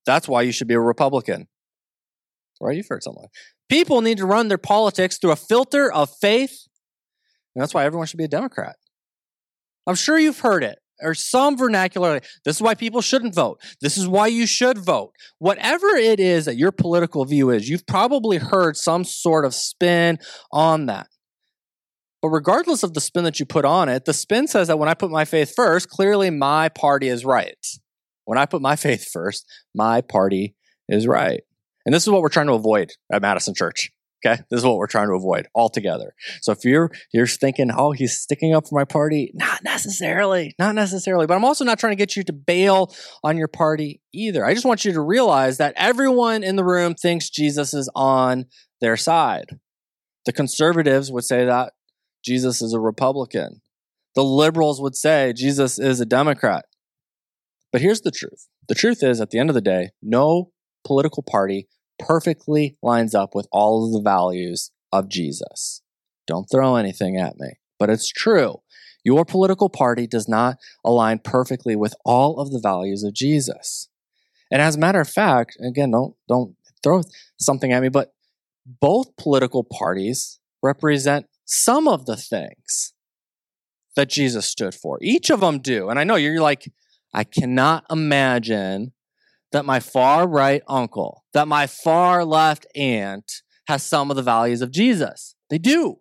That's 0.06 0.28
why 0.28 0.42
you 0.42 0.52
should 0.52 0.68
be 0.68 0.74
a 0.74 0.80
Republican. 0.80 1.48
Right? 2.60 2.76
You've 2.76 2.88
heard 2.88 3.02
something 3.02 3.26
People 3.68 4.02
need 4.02 4.18
to 4.18 4.26
run 4.26 4.48
their 4.48 4.58
politics 4.58 5.18
through 5.18 5.32
a 5.32 5.36
filter 5.36 5.90
of 5.90 6.10
faith. 6.20 6.66
And 7.54 7.62
that's 7.62 7.74
why 7.74 7.84
everyone 7.84 8.06
should 8.06 8.18
be 8.18 8.24
a 8.24 8.28
Democrat. 8.28 8.76
I'm 9.86 9.94
sure 9.94 10.18
you've 10.18 10.40
heard 10.40 10.64
it 10.64 10.78
or 11.02 11.14
some 11.14 11.56
vernacular. 11.56 12.20
This 12.44 12.56
is 12.56 12.62
why 12.62 12.74
people 12.74 13.00
shouldn't 13.00 13.34
vote. 13.34 13.60
This 13.80 13.96
is 13.96 14.06
why 14.08 14.28
you 14.28 14.46
should 14.46 14.78
vote. 14.78 15.12
Whatever 15.38 15.88
it 15.88 16.20
is 16.20 16.44
that 16.46 16.56
your 16.56 16.72
political 16.72 17.24
view 17.24 17.50
is, 17.50 17.68
you've 17.68 17.86
probably 17.86 18.38
heard 18.38 18.76
some 18.76 19.04
sort 19.04 19.44
of 19.44 19.54
spin 19.54 20.18
on 20.52 20.86
that. 20.86 21.08
But 22.22 22.30
regardless 22.30 22.82
of 22.82 22.94
the 22.94 23.00
spin 23.00 23.24
that 23.24 23.38
you 23.38 23.44
put 23.44 23.64
on 23.64 23.88
it, 23.88 24.06
the 24.06 24.14
spin 24.14 24.46
says 24.46 24.68
that 24.68 24.78
when 24.78 24.88
I 24.88 24.94
put 24.94 25.10
my 25.10 25.24
faith 25.24 25.52
first, 25.54 25.90
clearly 25.90 26.30
my 26.30 26.70
party 26.70 27.08
is 27.08 27.24
right. 27.24 27.54
When 28.24 28.38
I 28.38 28.46
put 28.46 28.62
my 28.62 28.76
faith 28.86 29.08
first, 29.10 29.46
my 29.74 30.00
party 30.00 30.54
is 30.88 31.06
right. 31.06 31.42
And 31.86 31.94
this 31.94 32.02
is 32.02 32.10
what 32.10 32.22
we're 32.22 32.28
trying 32.28 32.46
to 32.46 32.54
avoid 32.54 32.92
at 33.12 33.22
Madison 33.22 33.54
Church. 33.54 33.90
Okay. 34.24 34.40
This 34.50 34.58
is 34.58 34.64
what 34.64 34.78
we're 34.78 34.86
trying 34.86 35.08
to 35.08 35.14
avoid 35.14 35.48
altogether. 35.54 36.14
So 36.40 36.52
if 36.52 36.64
you're, 36.64 36.90
you're 37.12 37.26
thinking, 37.26 37.70
oh, 37.70 37.92
he's 37.92 38.18
sticking 38.18 38.54
up 38.54 38.66
for 38.66 38.74
my 38.74 38.84
party, 38.84 39.30
not 39.34 39.62
necessarily, 39.62 40.54
not 40.58 40.74
necessarily. 40.74 41.26
But 41.26 41.34
I'm 41.34 41.44
also 41.44 41.64
not 41.64 41.78
trying 41.78 41.92
to 41.92 41.96
get 41.96 42.16
you 42.16 42.22
to 42.24 42.32
bail 42.32 42.94
on 43.22 43.36
your 43.36 43.48
party 43.48 44.00
either. 44.14 44.42
I 44.42 44.54
just 44.54 44.64
want 44.64 44.84
you 44.84 44.94
to 44.94 45.00
realize 45.02 45.58
that 45.58 45.74
everyone 45.76 46.42
in 46.42 46.56
the 46.56 46.64
room 46.64 46.94
thinks 46.94 47.28
Jesus 47.28 47.74
is 47.74 47.90
on 47.94 48.46
their 48.80 48.96
side. 48.96 49.58
The 50.24 50.32
conservatives 50.32 51.12
would 51.12 51.24
say 51.24 51.44
that 51.44 51.74
Jesus 52.24 52.62
is 52.62 52.72
a 52.72 52.80
Republican. 52.80 53.60
The 54.14 54.24
liberals 54.24 54.80
would 54.80 54.96
say 54.96 55.34
Jesus 55.34 55.78
is 55.78 56.00
a 56.00 56.06
Democrat. 56.06 56.64
But 57.74 57.80
here's 57.80 58.02
the 58.02 58.12
truth. 58.12 58.46
The 58.68 58.76
truth 58.76 59.02
is, 59.02 59.20
at 59.20 59.30
the 59.30 59.40
end 59.40 59.50
of 59.50 59.54
the 59.54 59.60
day, 59.60 59.90
no 60.00 60.52
political 60.84 61.24
party 61.24 61.66
perfectly 61.98 62.76
lines 62.84 63.16
up 63.16 63.34
with 63.34 63.48
all 63.50 63.84
of 63.84 63.92
the 63.92 64.00
values 64.00 64.70
of 64.92 65.08
Jesus. 65.08 65.82
Don't 66.24 66.46
throw 66.48 66.76
anything 66.76 67.16
at 67.16 67.36
me, 67.36 67.54
but 67.80 67.90
it's 67.90 68.06
true. 68.06 68.58
Your 69.02 69.24
political 69.24 69.68
party 69.68 70.06
does 70.06 70.28
not 70.28 70.58
align 70.84 71.18
perfectly 71.18 71.74
with 71.74 71.96
all 72.04 72.38
of 72.38 72.52
the 72.52 72.60
values 72.60 73.02
of 73.02 73.12
Jesus. 73.12 73.88
And 74.52 74.62
as 74.62 74.76
a 74.76 74.78
matter 74.78 75.00
of 75.00 75.08
fact, 75.08 75.56
again, 75.60 75.90
don't 75.90 76.14
don't 76.28 76.54
throw 76.80 77.02
something 77.40 77.72
at 77.72 77.82
me, 77.82 77.88
but 77.88 78.14
both 78.80 79.16
political 79.16 79.64
parties 79.64 80.38
represent 80.62 81.26
some 81.44 81.88
of 81.88 82.06
the 82.06 82.16
things 82.16 82.94
that 83.96 84.10
Jesus 84.10 84.46
stood 84.46 84.76
for. 84.76 85.00
Each 85.02 85.28
of 85.28 85.40
them 85.40 85.58
do. 85.58 85.88
And 85.88 85.98
I 85.98 86.04
know 86.04 86.14
you're 86.14 86.40
like, 86.40 86.68
I 87.14 87.24
cannot 87.24 87.84
imagine 87.90 88.92
that 89.52 89.64
my 89.64 89.78
far 89.78 90.26
right 90.26 90.62
uncle, 90.68 91.24
that 91.32 91.46
my 91.46 91.66
far 91.66 92.24
left 92.24 92.66
aunt 92.74 93.42
has 93.68 93.82
some 93.82 94.10
of 94.10 94.16
the 94.16 94.22
values 94.22 94.60
of 94.60 94.72
Jesus. 94.72 95.36
They 95.48 95.58
do. 95.58 96.00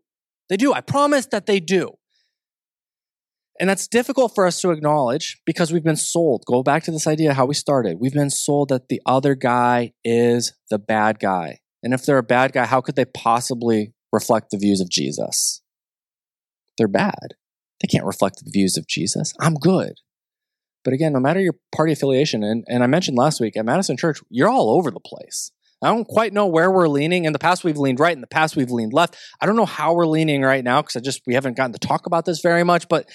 They 0.50 0.57
do. 0.57 0.74
I 0.74 0.81
promise 0.81 1.27
that 1.27 1.45
they 1.45 1.60
do. 1.60 1.92
And 3.60 3.69
that's 3.69 3.88
difficult 3.88 4.33
for 4.33 4.48
us 4.48 4.60
to 4.62 4.71
acknowledge 4.71 5.39
because 5.45 5.71
we've 5.71 5.83
been 5.83 5.95
sold. 5.95 6.44
Go 6.48 6.63
back 6.63 6.83
to 6.83 6.92
this 6.92 7.06
idea 7.06 7.36
how 7.36 7.45
we 7.45 7.54
started. 7.54 7.98
We've 8.00 8.13
been 8.13 8.31
sold 8.31 8.69
that 8.69 8.89
the 8.89 9.01
other 9.06 9.36
guy 9.36 9.94
is 10.04 10.54
the 10.71 10.80
bad 10.80 11.19
guy. 11.19 11.60
And 11.83 11.94
if 11.94 12.06
they're 12.06 12.18
a 12.18 12.24
bad 12.24 12.54
guy, 12.54 12.65
how 12.65 12.81
could 12.81 12.95
they 12.95 13.06
possibly 13.06 13.94
reflect 14.12 14.50
the 14.50 14.57
views 14.57 14.81
of 14.81 14.89
Jesus? 14.89 15.62
They're 16.77 16.88
bad. 16.88 17.36
They 17.81 17.88
can't 17.88 18.06
reflect 18.06 18.44
the 18.44 18.50
views 18.51 18.77
of 18.77 18.88
Jesus. 18.88 19.34
I'm 19.39 19.55
good. 19.55 20.00
But 20.84 20.94
again, 20.94 21.13
no 21.13 21.20
matter 21.20 21.40
your 21.40 21.56
party 21.75 21.94
affiliation, 21.94 22.44
and, 22.44 22.63
and 22.68 22.84
I 22.84 22.88
mentioned 22.88 23.18
last 23.18 23.40
week 23.40 23.56
at 23.58 23.66
Madison 23.66 23.98
Church, 23.98 24.20
you're 24.30 24.50
all 24.50 24.72
over 24.72 24.92
the 24.92 25.00
place. 25.00 25.52
I 25.82 25.88
don't 25.88 26.08
quite 26.08 26.32
know 26.32 26.48
where 26.48 26.72
we're 26.72 26.88
leaning. 26.88 27.25
In 27.25 27.34
the 27.34 27.40
past, 27.40 27.63
we've 27.63 27.78
leaned 27.78 28.00
right. 28.00 28.16
In 28.16 28.22
the 28.22 28.28
past, 28.28 28.56
we've 28.56 28.72
leaned 28.72 28.94
left. 28.94 29.18
I 29.42 29.46
don't 29.46 29.58
know 29.58 29.66
how 29.66 29.94
we're 29.94 30.08
leaning 30.08 30.42
right 30.42 30.63
now 30.63 30.82
because 30.82 30.96
I 30.96 31.02
just 31.02 31.22
we 31.28 31.34
haven't 31.34 31.58
gotten 31.58 31.74
to 31.74 31.80
talk 31.80 32.06
about 32.06 32.25
this 32.25 32.40
very 32.40 32.63
much. 32.63 32.88
But 32.88 33.10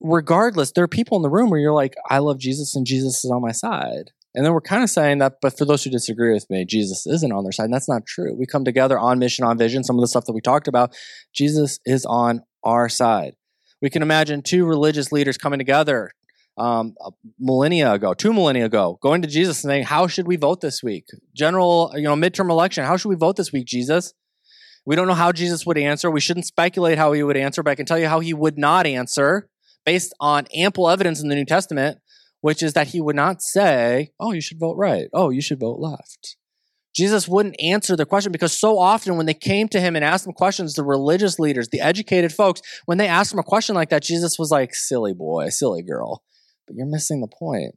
regardless, 0.00 0.72
there 0.72 0.84
are 0.84 0.88
people 0.88 1.16
in 1.16 1.22
the 1.22 1.30
room 1.30 1.50
where 1.50 1.58
you're 1.58 1.72
like, 1.72 1.96
I 2.08 2.18
love 2.18 2.38
Jesus 2.38 2.76
and 2.76 2.86
Jesus 2.86 3.24
is 3.24 3.30
on 3.30 3.42
my 3.42 3.52
side. 3.52 4.12
And 4.34 4.44
then 4.44 4.52
we're 4.52 4.60
kind 4.60 4.84
of 4.84 4.90
saying 4.90 5.18
that, 5.18 5.38
but 5.42 5.58
for 5.58 5.64
those 5.64 5.82
who 5.82 5.90
disagree 5.90 6.32
with 6.32 6.48
me, 6.48 6.64
Jesus 6.64 7.06
isn't 7.06 7.32
on 7.32 7.42
their 7.42 7.50
side. 7.50 7.64
And 7.64 7.74
that's 7.74 7.88
not 7.88 8.06
true. 8.06 8.36
We 8.38 8.46
come 8.46 8.64
together 8.64 8.96
on 8.98 9.18
mission, 9.18 9.44
on 9.44 9.58
vision, 9.58 9.82
some 9.82 9.96
of 9.96 10.02
the 10.02 10.06
stuff 10.06 10.26
that 10.26 10.32
we 10.32 10.40
talked 10.40 10.68
about. 10.68 10.94
Jesus 11.34 11.80
is 11.84 12.04
on 12.04 12.42
our 12.62 12.88
side. 12.88 13.34
We 13.80 13.90
can 13.90 14.02
imagine 14.02 14.42
two 14.42 14.64
religious 14.64 15.10
leaders 15.10 15.38
coming 15.38 15.58
together 15.58 16.12
um, 16.58 16.94
millennia 17.38 17.92
ago, 17.92 18.14
two 18.14 18.32
millennia 18.32 18.66
ago, 18.66 18.98
going 19.00 19.22
to 19.22 19.28
Jesus 19.28 19.62
and 19.64 19.70
saying, 19.70 19.84
"How 19.84 20.06
should 20.06 20.26
we 20.26 20.36
vote 20.36 20.60
this 20.60 20.82
week? 20.82 21.06
General, 21.34 21.92
you 21.94 22.02
know, 22.02 22.16
midterm 22.16 22.50
election. 22.50 22.84
How 22.84 22.96
should 22.96 23.08
we 23.08 23.16
vote 23.16 23.36
this 23.36 23.52
week, 23.52 23.66
Jesus?" 23.66 24.12
We 24.84 24.96
don't 24.96 25.06
know 25.06 25.14
how 25.14 25.32
Jesus 25.32 25.66
would 25.66 25.78
answer. 25.78 26.10
We 26.10 26.20
shouldn't 26.20 26.46
speculate 26.46 26.98
how 26.98 27.12
he 27.12 27.22
would 27.22 27.36
answer, 27.36 27.62
but 27.62 27.70
I 27.70 27.74
can 27.74 27.86
tell 27.86 27.98
you 27.98 28.08
how 28.08 28.20
he 28.20 28.32
would 28.32 28.58
not 28.58 28.86
answer 28.86 29.48
based 29.84 30.14
on 30.18 30.46
ample 30.54 30.88
evidence 30.88 31.22
in 31.22 31.28
the 31.28 31.34
New 31.34 31.44
Testament, 31.44 31.98
which 32.40 32.62
is 32.62 32.72
that 32.72 32.88
he 32.88 33.00
would 33.00 33.16
not 33.16 33.42
say, 33.42 34.10
"Oh, 34.18 34.32
you 34.32 34.40
should 34.40 34.58
vote 34.58 34.76
right. 34.76 35.08
Oh, 35.12 35.30
you 35.30 35.40
should 35.40 35.60
vote 35.60 35.78
left." 35.78 36.36
Jesus 36.94 37.28
wouldn't 37.28 37.60
answer 37.60 37.94
the 37.94 38.06
question 38.06 38.32
because 38.32 38.58
so 38.58 38.78
often 38.78 39.16
when 39.16 39.26
they 39.26 39.34
came 39.34 39.68
to 39.68 39.80
him 39.80 39.94
and 39.94 40.04
asked 40.04 40.26
him 40.26 40.32
questions, 40.32 40.74
the 40.74 40.82
religious 40.82 41.38
leaders, 41.38 41.68
the 41.68 41.80
educated 41.80 42.32
folks, 42.32 42.60
when 42.86 42.98
they 42.98 43.06
asked 43.06 43.32
him 43.32 43.38
a 43.38 43.44
question 43.44 43.76
like 43.76 43.90
that, 43.90 44.02
Jesus 44.02 44.36
was 44.36 44.50
like, 44.50 44.74
silly 44.74 45.14
boy, 45.14 45.50
silly 45.50 45.82
girl 45.82 46.22
but 46.68 46.76
you're 46.76 46.86
missing 46.86 47.20
the 47.20 47.28
point. 47.28 47.74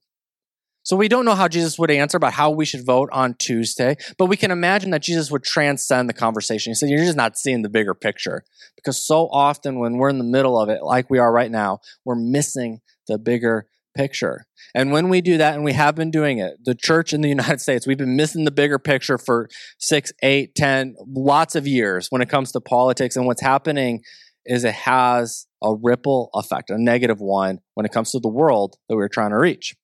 So 0.83 0.95
we 0.95 1.07
don't 1.07 1.25
know 1.25 1.35
how 1.35 1.47
Jesus 1.47 1.77
would 1.77 1.91
answer 1.91 2.17
about 2.17 2.33
how 2.33 2.49
we 2.49 2.65
should 2.65 2.85
vote 2.85 3.09
on 3.11 3.35
Tuesday, 3.35 3.97
but 4.17 4.25
we 4.25 4.37
can 4.37 4.49
imagine 4.49 4.89
that 4.91 5.03
Jesus 5.03 5.29
would 5.29 5.43
transcend 5.43 6.09
the 6.09 6.13
conversation. 6.13 6.71
He 6.71 6.75
said, 6.75 6.89
You're 6.89 7.05
just 7.05 7.17
not 7.17 7.37
seeing 7.37 7.61
the 7.61 7.69
bigger 7.69 7.93
picture. 7.93 8.43
Because 8.75 9.05
so 9.05 9.27
often 9.31 9.79
when 9.79 9.97
we're 9.97 10.09
in 10.09 10.17
the 10.17 10.23
middle 10.23 10.59
of 10.59 10.69
it, 10.69 10.81
like 10.81 11.09
we 11.09 11.19
are 11.19 11.31
right 11.31 11.51
now, 11.51 11.79
we're 12.03 12.15
missing 12.15 12.79
the 13.07 13.19
bigger 13.19 13.67
picture. 13.95 14.45
And 14.73 14.91
when 14.91 15.09
we 15.09 15.21
do 15.21 15.37
that, 15.37 15.53
and 15.53 15.63
we 15.63 15.73
have 15.73 15.95
been 15.95 16.11
doing 16.11 16.39
it, 16.39 16.53
the 16.63 16.73
church 16.73 17.13
in 17.13 17.21
the 17.21 17.29
United 17.29 17.61
States, 17.61 17.85
we've 17.85 17.97
been 17.97 18.15
missing 18.15 18.45
the 18.45 18.51
bigger 18.51 18.79
picture 18.79 19.17
for 19.17 19.49
six, 19.77 20.11
eight, 20.23 20.55
ten, 20.55 20.95
lots 21.05 21.55
of 21.55 21.67
years 21.67 22.07
when 22.09 22.21
it 22.21 22.29
comes 22.29 22.51
to 22.53 22.61
politics. 22.61 23.15
And 23.15 23.27
what's 23.27 23.41
happening 23.41 24.01
is 24.45 24.63
it 24.63 24.73
has 24.73 25.47
a 25.63 25.73
ripple 25.73 26.29
effect, 26.33 26.69
a 26.69 26.77
negative 26.77 27.19
one, 27.19 27.59
when 27.75 27.85
it 27.85 27.91
comes 27.91 28.11
to 28.11 28.19
the 28.19 28.29
world 28.29 28.75
that 28.89 28.95
we're 28.95 29.07
trying 29.07 29.31
to 29.31 29.37
reach. 29.37 29.75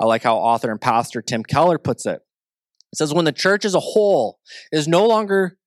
I 0.00 0.06
like 0.06 0.22
how 0.22 0.36
author 0.36 0.70
and 0.70 0.80
pastor 0.80 1.22
Tim 1.22 1.42
Keller 1.42 1.78
puts 1.78 2.06
it. 2.06 2.20
It 2.92 2.96
says, 2.96 3.12
when 3.12 3.24
the 3.24 3.32
church 3.32 3.64
as 3.64 3.74
a 3.74 3.80
whole 3.80 4.38
is 4.72 4.88
no 4.88 5.06
longer 5.06 5.58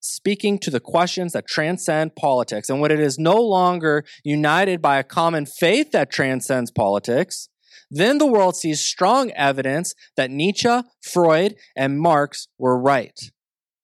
speaking 0.00 0.58
to 0.60 0.70
the 0.70 0.80
questions 0.80 1.32
that 1.32 1.46
transcend 1.48 2.14
politics, 2.14 2.68
and 2.68 2.80
when 2.80 2.90
it 2.90 3.00
is 3.00 3.18
no 3.18 3.36
longer 3.36 4.04
united 4.24 4.80
by 4.80 4.98
a 4.98 5.04
common 5.04 5.44
faith 5.44 5.90
that 5.92 6.10
transcends 6.10 6.70
politics, 6.70 7.48
then 7.90 8.18
the 8.18 8.26
world 8.26 8.54
sees 8.54 8.80
strong 8.80 9.30
evidence 9.32 9.94
that 10.16 10.30
Nietzsche, 10.30 10.82
Freud, 11.02 11.56
and 11.74 11.98
Marx 11.98 12.48
were 12.58 12.78
right, 12.78 13.18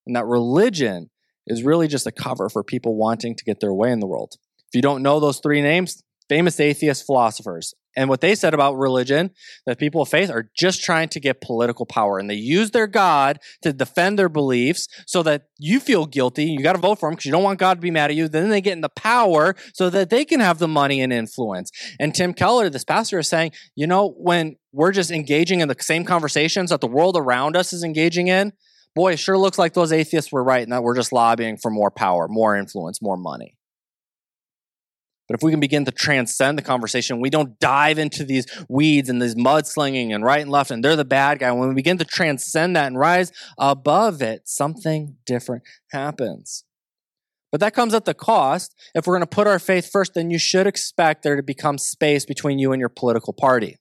and 0.07 0.15
that 0.15 0.27
religion 0.27 1.11
is 1.47 1.63
really 1.63 1.89
just 1.89 2.07
a 2.07 2.13
cover 2.13 2.49
for 2.49 2.63
people 2.63 2.97
wanting 2.97 3.35
to 3.37 3.45
get 3.45 3.61
their 3.61 3.75
way 3.75 3.91
in 3.91 4.01
the 4.01 4.07
world. 4.07 4.35
If 4.69 4.75
you 4.75 4.83
don't 4.83 5.03
know 5.03 5.21
those 5.21 5.41
three 5.41 5.63
names, 5.63 6.03
famous 6.29 6.59
atheist 6.59 7.07
philosophers. 7.07 7.75
And 7.97 8.09
what 8.09 8.21
they 8.21 8.35
said 8.35 8.55
about 8.55 8.77
religion, 8.77 9.31
that 9.67 9.79
people 9.79 10.03
of 10.03 10.09
faith 10.09 10.29
are 10.31 10.51
just 10.57 10.83
trying 10.83 11.09
to 11.11 11.21
get 11.21 11.41
political 11.41 11.87
power. 11.87 12.19
And 12.19 12.29
they 12.29 12.35
use 12.35 12.73
their 12.73 12.89
God 12.89 13.39
to 13.63 13.73
defend 13.73 14.19
their 14.19 14.29
beliefs 14.29 14.89
so 15.07 15.23
that 15.23 15.45
you 15.59 15.79
feel 15.79 16.07
guilty. 16.07 16.47
You 16.47 16.63
got 16.63 16.73
to 16.73 16.81
vote 16.81 16.99
for 16.99 17.09
them 17.09 17.15
because 17.15 17.27
you 17.27 17.33
don't 17.33 17.45
want 17.45 17.61
God 17.61 17.75
to 17.75 17.81
be 17.81 17.93
mad 17.93 18.11
at 18.11 18.17
you. 18.17 18.27
Then 18.27 18.49
they 18.49 18.61
get 18.61 18.73
in 18.73 18.81
the 18.81 18.89
power 18.89 19.55
so 19.75 19.91
that 19.91 20.11
they 20.11 20.25
can 20.25 20.41
have 20.41 20.59
the 20.59 20.67
money 20.67 21.01
and 21.01 21.13
influence. 21.13 21.71
And 22.01 22.13
Tim 22.15 22.35
Keller, 22.35 22.69
this 22.69 22.85
pastor, 22.85 23.21
is 23.21 23.29
saying, 23.29 23.53
you 23.77 23.87
know, 23.87 24.15
when 24.17 24.57
we're 24.73 24.93
just 24.93 25.13
engaging 25.13 25.61
in 25.61 25.69
the 25.69 25.77
same 25.79 26.05
conversations 26.05 26.71
that 26.71 26.81
the 26.81 26.89
world 26.89 27.17
around 27.17 27.57
us 27.57 27.73
is 27.73 27.85
engaging 27.85 28.27
in, 28.27 28.53
boy, 28.95 29.13
it 29.13 29.19
sure 29.19 29.39
looks 29.39 29.59
like 29.59 29.75
those 29.75 29.93
atheists 29.93 30.31
were 30.31 30.45
right 30.45 30.63
and 30.63 30.73
that 30.73 30.83
we're 30.83 30.95
just 30.95 31.13
lobbying 31.13 31.57
for 31.57 31.71
more 31.71 31.91
power, 31.91 32.29
more 32.29 32.57
influence, 32.57 33.03
more 33.03 33.17
money. 33.17 33.57
But 35.27 35.37
if 35.39 35.43
we 35.43 35.51
can 35.51 35.61
begin 35.61 35.87
to 35.87 35.91
transcend 35.91 36.59
the 36.59 36.63
conversation, 36.63 37.21
we 37.21 37.31
don't 37.31 37.59
dive 37.59 37.99
into 37.99 38.25
these 38.25 38.47
weeds 38.69 39.09
and 39.09 39.23
these 39.23 39.35
mudslinging 39.35 40.15
and 40.15 40.23
right 40.23 40.43
and 40.43 40.51
left, 40.51 40.71
and 40.71 40.85
they're 40.85 40.97
the 40.97 41.05
bad 41.05 41.39
guy. 41.39 41.51
When 41.51 41.69
we 41.69 41.75
begin 41.75 41.97
to 41.99 42.05
transcend 42.05 42.77
that 42.77 42.89
and 42.89 42.99
rise 42.99 43.33
above 43.57 44.21
it, 44.21 44.43
something 44.45 45.17
different 45.25 45.63
happens. 45.93 46.65
But 47.51 47.61
that 47.61 47.73
comes 47.73 47.95
at 47.95 48.05
the 48.05 48.15
cost. 48.15 48.75
If 48.95 49.07
we're 49.07 49.15
going 49.15 49.27
to 49.27 49.35
put 49.35 49.47
our 49.47 49.59
faith 49.59 49.91
first, 49.91 50.13
then 50.15 50.31
you 50.31 50.39
should 50.39 50.67
expect 50.67 51.23
there 51.23 51.37
to 51.37 51.43
become 51.43 51.79
space 51.79 52.27
between 52.27 52.59
you 52.59 52.73
and 52.73 52.81
your 52.81 52.89
political 52.91 53.33
party. 53.33 53.79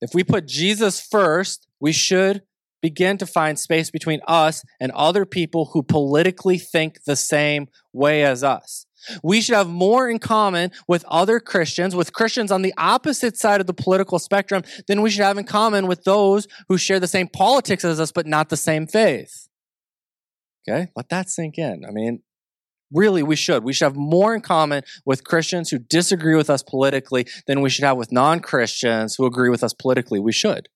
If 0.00 0.14
we 0.14 0.22
put 0.24 0.46
Jesus 0.46 1.00
first, 1.00 1.66
we 1.80 1.92
should 1.92 2.42
begin 2.82 3.18
to 3.18 3.26
find 3.26 3.58
space 3.58 3.90
between 3.90 4.20
us 4.26 4.64
and 4.80 4.92
other 4.92 5.24
people 5.24 5.70
who 5.72 5.82
politically 5.82 6.58
think 6.58 7.04
the 7.04 7.16
same 7.16 7.68
way 7.92 8.24
as 8.24 8.44
us. 8.44 8.86
We 9.22 9.40
should 9.40 9.54
have 9.54 9.68
more 9.68 10.08
in 10.08 10.18
common 10.18 10.72
with 10.86 11.04
other 11.06 11.40
Christians, 11.40 11.94
with 11.94 12.12
Christians 12.12 12.50
on 12.50 12.62
the 12.62 12.74
opposite 12.76 13.36
side 13.36 13.60
of 13.60 13.66
the 13.66 13.74
political 13.74 14.18
spectrum, 14.18 14.62
than 14.86 15.02
we 15.02 15.10
should 15.10 15.22
have 15.22 15.38
in 15.38 15.44
common 15.44 15.86
with 15.86 16.04
those 16.04 16.46
who 16.68 16.76
share 16.78 17.00
the 17.00 17.06
same 17.06 17.28
politics 17.28 17.84
as 17.84 18.00
us, 18.00 18.12
but 18.12 18.26
not 18.26 18.48
the 18.48 18.56
same 18.56 18.86
faith. 18.86 19.48
Okay, 20.68 20.88
let 20.96 21.08
that 21.08 21.30
sink 21.30 21.56
in. 21.58 21.84
I 21.88 21.92
mean, 21.92 22.22
really, 22.92 23.22
we 23.22 23.36
should. 23.36 23.64
We 23.64 23.72
should 23.72 23.86
have 23.86 23.96
more 23.96 24.34
in 24.34 24.40
common 24.40 24.82
with 25.06 25.24
Christians 25.24 25.70
who 25.70 25.78
disagree 25.78 26.34
with 26.34 26.50
us 26.50 26.62
politically 26.62 27.26
than 27.46 27.60
we 27.60 27.70
should 27.70 27.84
have 27.84 27.96
with 27.96 28.12
non 28.12 28.40
Christians 28.40 29.14
who 29.16 29.26
agree 29.26 29.48
with 29.48 29.62
us 29.62 29.72
politically. 29.72 30.20
We 30.20 30.32
should. 30.32 30.68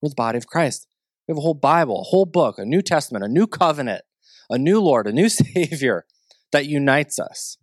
We're 0.00 0.10
the 0.10 0.14
body 0.14 0.38
of 0.38 0.46
Christ. 0.46 0.86
We 1.30 1.34
have 1.34 1.38
a 1.38 1.42
whole 1.42 1.54
Bible, 1.54 2.00
a 2.00 2.10
whole 2.10 2.26
book, 2.26 2.58
a 2.58 2.64
New 2.64 2.82
Testament, 2.82 3.24
a 3.24 3.28
new 3.28 3.46
covenant, 3.46 4.02
a 4.50 4.58
new 4.58 4.80
Lord, 4.80 5.06
a 5.06 5.12
new 5.12 5.28
Savior 5.28 6.04
that 6.50 6.66
unites 6.66 7.20
us. 7.20 7.56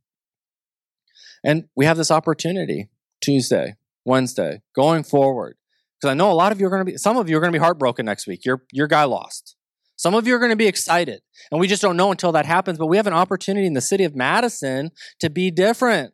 And 1.44 1.66
we 1.76 1.84
have 1.84 1.98
this 1.98 2.10
opportunity 2.10 2.88
Tuesday, 3.20 3.76
Wednesday, 4.06 4.62
going 4.74 5.04
forward. 5.04 5.58
Because 6.00 6.12
I 6.12 6.14
know 6.14 6.32
a 6.32 6.34
lot 6.34 6.54
of 6.54 6.62
you 6.62 6.68
are 6.68 6.70
going 6.70 6.86
to 6.86 6.92
be, 6.94 6.96
some 6.96 7.18
of 7.18 7.30
you 7.30 7.36
are 7.36 7.42
going 7.42 7.52
to 7.52 7.60
be 7.60 7.62
heartbroken 7.62 8.06
next 8.06 8.26
week. 8.26 8.46
Your, 8.46 8.64
your 8.72 8.88
guy 8.88 9.04
lost. 9.04 9.58
Some 9.98 10.14
of 10.14 10.26
you 10.26 10.36
are 10.36 10.40
going 10.40 10.52
to 10.52 10.56
be 10.56 10.68
excited. 10.68 11.20
And 11.52 11.60
we 11.60 11.68
just 11.68 11.82
don't 11.82 11.98
know 11.98 12.12
until 12.12 12.32
that 12.32 12.46
happens. 12.46 12.78
But 12.78 12.86
we 12.86 12.96
have 12.96 13.08
an 13.08 13.12
opportunity 13.12 13.68
in 13.68 13.74
the 13.74 13.82
city 13.82 14.06
of 14.06 14.16
Madison 14.16 14.92
to 15.20 15.30
be 15.30 15.52
different. 15.52 16.14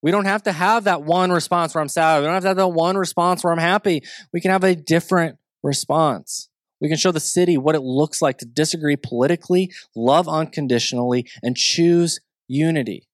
We 0.00 0.10
don't 0.10 0.24
have 0.24 0.44
to 0.44 0.52
have 0.52 0.84
that 0.84 1.02
one 1.02 1.30
response 1.30 1.74
where 1.74 1.82
I'm 1.82 1.88
sad. 1.88 2.20
We 2.20 2.24
don't 2.24 2.34
have 2.34 2.44
to 2.44 2.48
have 2.48 2.56
that 2.56 2.68
one 2.68 2.96
response 2.96 3.44
where 3.44 3.52
I'm 3.52 3.58
happy. 3.58 4.00
We 4.32 4.40
can 4.40 4.50
have 4.50 4.64
a 4.64 4.74
different 4.74 5.36
response. 5.62 6.48
We 6.84 6.90
can 6.90 6.98
show 6.98 7.12
the 7.12 7.18
city 7.18 7.56
what 7.56 7.74
it 7.74 7.80
looks 7.80 8.20
like 8.20 8.36
to 8.38 8.44
disagree 8.44 8.96
politically, 8.96 9.72
love 9.96 10.28
unconditionally, 10.28 11.26
and 11.42 11.56
choose 11.56 12.20
unity. 12.46 13.08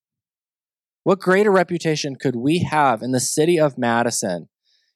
What 1.05 1.21
greater 1.21 1.53
reputation 1.53 2.17
could 2.17 2.35
we 2.35 2.65
have 2.65 3.01
in 3.01 3.13
the 3.13 3.21
city 3.21 3.61
of 3.61 3.79
Madison 3.79 4.49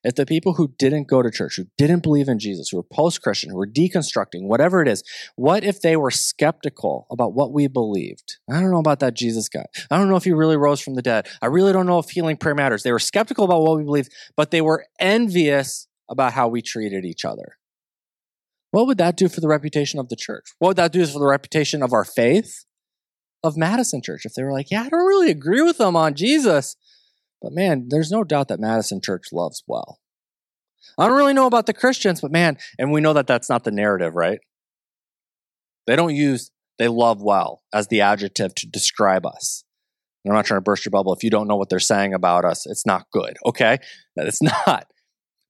if 0.02 0.16
the 0.16 0.26
people 0.26 0.54
who 0.54 0.74
didn't 0.76 1.06
go 1.06 1.22
to 1.22 1.30
church, 1.30 1.54
who 1.54 1.66
didn't 1.78 2.02
believe 2.02 2.26
in 2.26 2.40
Jesus, 2.40 2.70
who 2.70 2.78
were 2.78 2.82
post 2.82 3.22
Christian, 3.22 3.50
who 3.50 3.58
were 3.58 3.66
deconstructing, 3.68 4.48
whatever 4.48 4.82
it 4.82 4.88
is, 4.88 5.04
what 5.36 5.62
if 5.62 5.80
they 5.80 5.96
were 5.96 6.10
skeptical 6.10 7.06
about 7.12 7.32
what 7.32 7.52
we 7.52 7.68
believed? 7.68 8.38
I 8.50 8.60
don't 8.60 8.72
know 8.72 8.80
about 8.80 8.98
that 8.98 9.14
Jesus 9.14 9.48
guy. 9.48 9.66
I 9.88 9.98
don't 9.98 10.08
know 10.08 10.16
if 10.16 10.24
he 10.24 10.32
really 10.32 10.56
rose 10.56 10.80
from 10.80 10.96
the 10.96 11.00
dead. 11.00 11.28
I 11.40 11.46
really 11.46 11.72
don't 11.72 11.86
know 11.86 12.00
if 12.00 12.10
healing 12.10 12.38
prayer 12.38 12.56
matters. 12.56 12.82
They 12.82 12.90
were 12.90 12.98
skeptical 12.98 13.44
about 13.44 13.62
what 13.62 13.76
we 13.76 13.84
believed, 13.84 14.12
but 14.36 14.50
they 14.50 14.62
were 14.62 14.84
envious 14.98 15.86
about 16.10 16.32
how 16.32 16.48
we 16.48 16.60
treated 16.60 17.04
each 17.04 17.24
other. 17.24 17.56
What 18.74 18.86
would 18.88 18.98
that 18.98 19.16
do 19.16 19.28
for 19.28 19.40
the 19.40 19.48
reputation 19.48 20.00
of 20.00 20.08
the 20.08 20.16
church? 20.16 20.46
What 20.58 20.68
would 20.68 20.76
that 20.78 20.92
do 20.92 21.06
for 21.06 21.18
the 21.18 21.26
reputation 21.26 21.82
of 21.82 21.92
our 21.92 22.04
faith? 22.04 22.64
of 23.44 23.58
Madison 23.58 24.00
Church 24.02 24.22
if 24.24 24.32
they 24.32 24.42
were 24.42 24.52
like, 24.52 24.70
yeah, 24.70 24.82
I 24.82 24.88
don't 24.88 25.06
really 25.06 25.30
agree 25.30 25.60
with 25.60 25.76
them 25.76 25.94
on 25.94 26.14
Jesus. 26.14 26.76
But 27.42 27.52
man, 27.52 27.86
there's 27.90 28.10
no 28.10 28.24
doubt 28.24 28.48
that 28.48 28.58
Madison 28.58 29.00
Church 29.02 29.26
loves 29.32 29.62
well. 29.68 30.00
I 30.98 31.06
don't 31.06 31.16
really 31.16 31.34
know 31.34 31.46
about 31.46 31.66
the 31.66 31.74
Christians, 31.74 32.22
but 32.22 32.32
man, 32.32 32.56
and 32.78 32.90
we 32.90 33.02
know 33.02 33.12
that 33.12 33.26
that's 33.26 33.50
not 33.50 33.64
the 33.64 33.70
narrative, 33.70 34.14
right? 34.14 34.38
They 35.86 35.94
don't 35.94 36.14
use 36.14 36.50
they 36.78 36.88
love 36.88 37.22
well 37.22 37.62
as 37.72 37.86
the 37.86 38.00
adjective 38.00 38.54
to 38.56 38.66
describe 38.66 39.24
us. 39.26 39.62
And 40.24 40.32
I'm 40.32 40.36
not 40.36 40.46
trying 40.46 40.58
to 40.58 40.64
burst 40.64 40.84
your 40.84 40.90
bubble. 40.90 41.14
If 41.14 41.22
you 41.22 41.30
don't 41.30 41.46
know 41.46 41.56
what 41.56 41.68
they're 41.68 41.78
saying 41.78 42.14
about 42.14 42.44
us, 42.44 42.66
it's 42.66 42.86
not 42.86 43.04
good, 43.12 43.36
okay? 43.46 43.78
It's 44.16 44.42
not. 44.66 44.86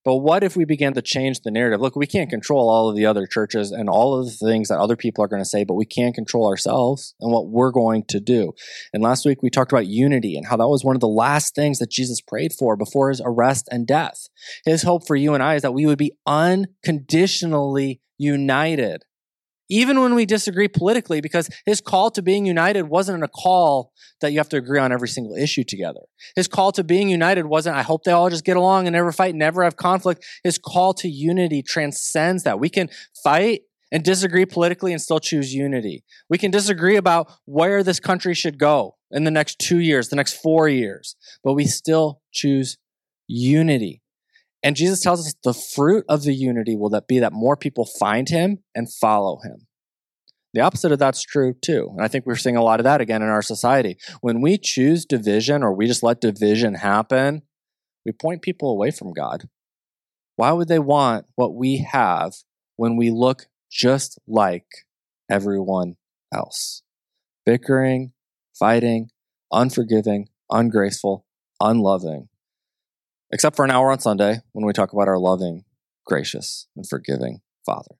But 0.05 0.17
what 0.17 0.43
if 0.43 0.55
we 0.55 0.65
began 0.65 0.93
to 0.93 1.01
change 1.01 1.41
the 1.41 1.49
narrative? 1.49 1.81
Look, 1.81 1.95
we 1.95 2.05
can't 2.05 2.29
control 2.29 2.69
all 2.69 2.87
of 2.87 2.95
the 2.95 3.07
other 3.07 3.25
churches 3.25 3.71
and 3.71 3.89
all 3.89 4.19
of 4.19 4.27
the 4.27 4.47
things 4.47 4.67
that 4.67 4.77
other 4.77 4.95
people 4.95 5.23
are 5.23 5.27
going 5.27 5.41
to 5.41 5.49
say, 5.49 5.63
but 5.63 5.73
we 5.73 5.85
can 5.85 6.13
control 6.13 6.47
ourselves 6.47 7.15
and 7.19 7.31
what 7.31 7.47
we're 7.47 7.71
going 7.71 8.03
to 8.09 8.19
do. 8.19 8.53
And 8.93 9.01
last 9.01 9.25
week 9.25 9.41
we 9.41 9.49
talked 9.49 9.71
about 9.71 9.87
unity 9.87 10.37
and 10.37 10.45
how 10.45 10.57
that 10.57 10.67
was 10.67 10.83
one 10.85 10.95
of 10.95 11.01
the 11.01 11.07
last 11.07 11.55
things 11.55 11.79
that 11.79 11.89
Jesus 11.89 12.21
prayed 12.21 12.53
for 12.53 12.77
before 12.77 13.09
his 13.09 13.21
arrest 13.25 13.67
and 13.71 13.87
death. 13.87 14.27
His 14.63 14.83
hope 14.83 15.07
for 15.07 15.15
you 15.15 15.33
and 15.33 15.41
I 15.41 15.55
is 15.55 15.63
that 15.63 15.73
we 15.73 15.87
would 15.87 15.97
be 15.97 16.13
unconditionally 16.27 17.99
united 18.19 19.03
even 19.69 19.99
when 19.99 20.15
we 20.15 20.25
disagree 20.25 20.67
politically, 20.67 21.21
because 21.21 21.49
his 21.65 21.81
call 21.81 22.11
to 22.11 22.21
being 22.21 22.45
united 22.45 22.83
wasn't 22.83 23.23
a 23.23 23.27
call 23.27 23.91
that 24.21 24.31
you 24.31 24.39
have 24.39 24.49
to 24.49 24.57
agree 24.57 24.79
on 24.79 24.91
every 24.91 25.07
single 25.07 25.35
issue 25.35 25.63
together. 25.63 26.01
His 26.35 26.47
call 26.47 26.71
to 26.73 26.83
being 26.83 27.09
united 27.09 27.45
wasn't, 27.45 27.75
I 27.75 27.81
hope 27.81 28.03
they 28.03 28.11
all 28.11 28.29
just 28.29 28.45
get 28.45 28.57
along 28.57 28.87
and 28.87 28.93
never 28.93 29.11
fight, 29.11 29.35
never 29.35 29.63
have 29.63 29.75
conflict. 29.75 30.25
His 30.43 30.57
call 30.57 30.93
to 30.95 31.09
unity 31.09 31.61
transcends 31.61 32.43
that. 32.43 32.59
We 32.59 32.69
can 32.69 32.89
fight 33.23 33.61
and 33.91 34.03
disagree 34.03 34.45
politically 34.45 34.91
and 34.91 35.01
still 35.01 35.19
choose 35.19 35.53
unity. 35.53 36.03
We 36.29 36.37
can 36.37 36.51
disagree 36.51 36.95
about 36.95 37.31
where 37.45 37.83
this 37.83 37.99
country 37.99 38.33
should 38.33 38.57
go 38.57 38.95
in 39.11 39.23
the 39.23 39.31
next 39.31 39.59
two 39.59 39.79
years, 39.79 40.09
the 40.09 40.15
next 40.15 40.33
four 40.41 40.67
years, 40.67 41.15
but 41.43 41.53
we 41.53 41.65
still 41.65 42.21
choose 42.31 42.77
unity. 43.27 44.01
And 44.65 44.75
Jesus 44.75 44.99
tells 44.99 45.27
us 45.27 45.35
the 45.43 45.53
fruit 45.53 46.05
of 46.09 46.23
the 46.23 46.33
unity 46.33 46.75
will 46.75 46.89
that 46.89 47.07
be 47.07 47.19
that 47.19 47.31
more 47.31 47.55
people 47.55 47.85
find 47.85 48.27
him 48.27 48.63
and 48.73 48.91
follow 48.91 49.39
him. 49.43 49.67
The 50.55 50.61
opposite 50.61 50.91
of 50.91 50.97
that's 50.97 51.21
true 51.21 51.53
too. 51.53 51.89
And 51.91 52.03
I 52.03 52.07
think 52.07 52.25
we're 52.25 52.35
seeing 52.35 52.55
a 52.55 52.63
lot 52.63 52.79
of 52.79 52.83
that 52.85 52.99
again 52.99 53.21
in 53.21 53.27
our 53.27 53.43
society. 53.43 53.99
When 54.21 54.41
we 54.41 54.57
choose 54.57 55.05
division 55.05 55.61
or 55.61 55.71
we 55.71 55.85
just 55.85 56.01
let 56.01 56.19
division 56.19 56.73
happen, 56.73 57.43
we 58.07 58.11
point 58.11 58.41
people 58.41 58.71
away 58.71 58.89
from 58.89 59.13
God. 59.13 59.47
Why 60.35 60.51
would 60.51 60.67
they 60.67 60.79
want 60.79 61.27
what 61.35 61.53
we 61.53 61.85
have 61.91 62.33
when 62.75 62.97
we 62.97 63.11
look 63.11 63.45
just 63.71 64.17
like 64.27 64.65
everyone 65.29 65.97
else? 66.33 66.81
Bickering, 67.45 68.13
fighting, 68.57 69.11
unforgiving, 69.51 70.29
ungraceful, 70.49 71.23
unloving 71.61 72.29
except 73.31 73.55
for 73.55 73.65
an 73.65 73.71
hour 73.71 73.91
on 73.91 73.99
Sunday 73.99 74.39
when 74.53 74.65
we 74.65 74.73
talk 74.73 74.93
about 74.93 75.07
our 75.07 75.19
loving, 75.19 75.63
gracious, 76.05 76.67
and 76.75 76.87
forgiving 76.87 77.41
Father. 77.65 77.95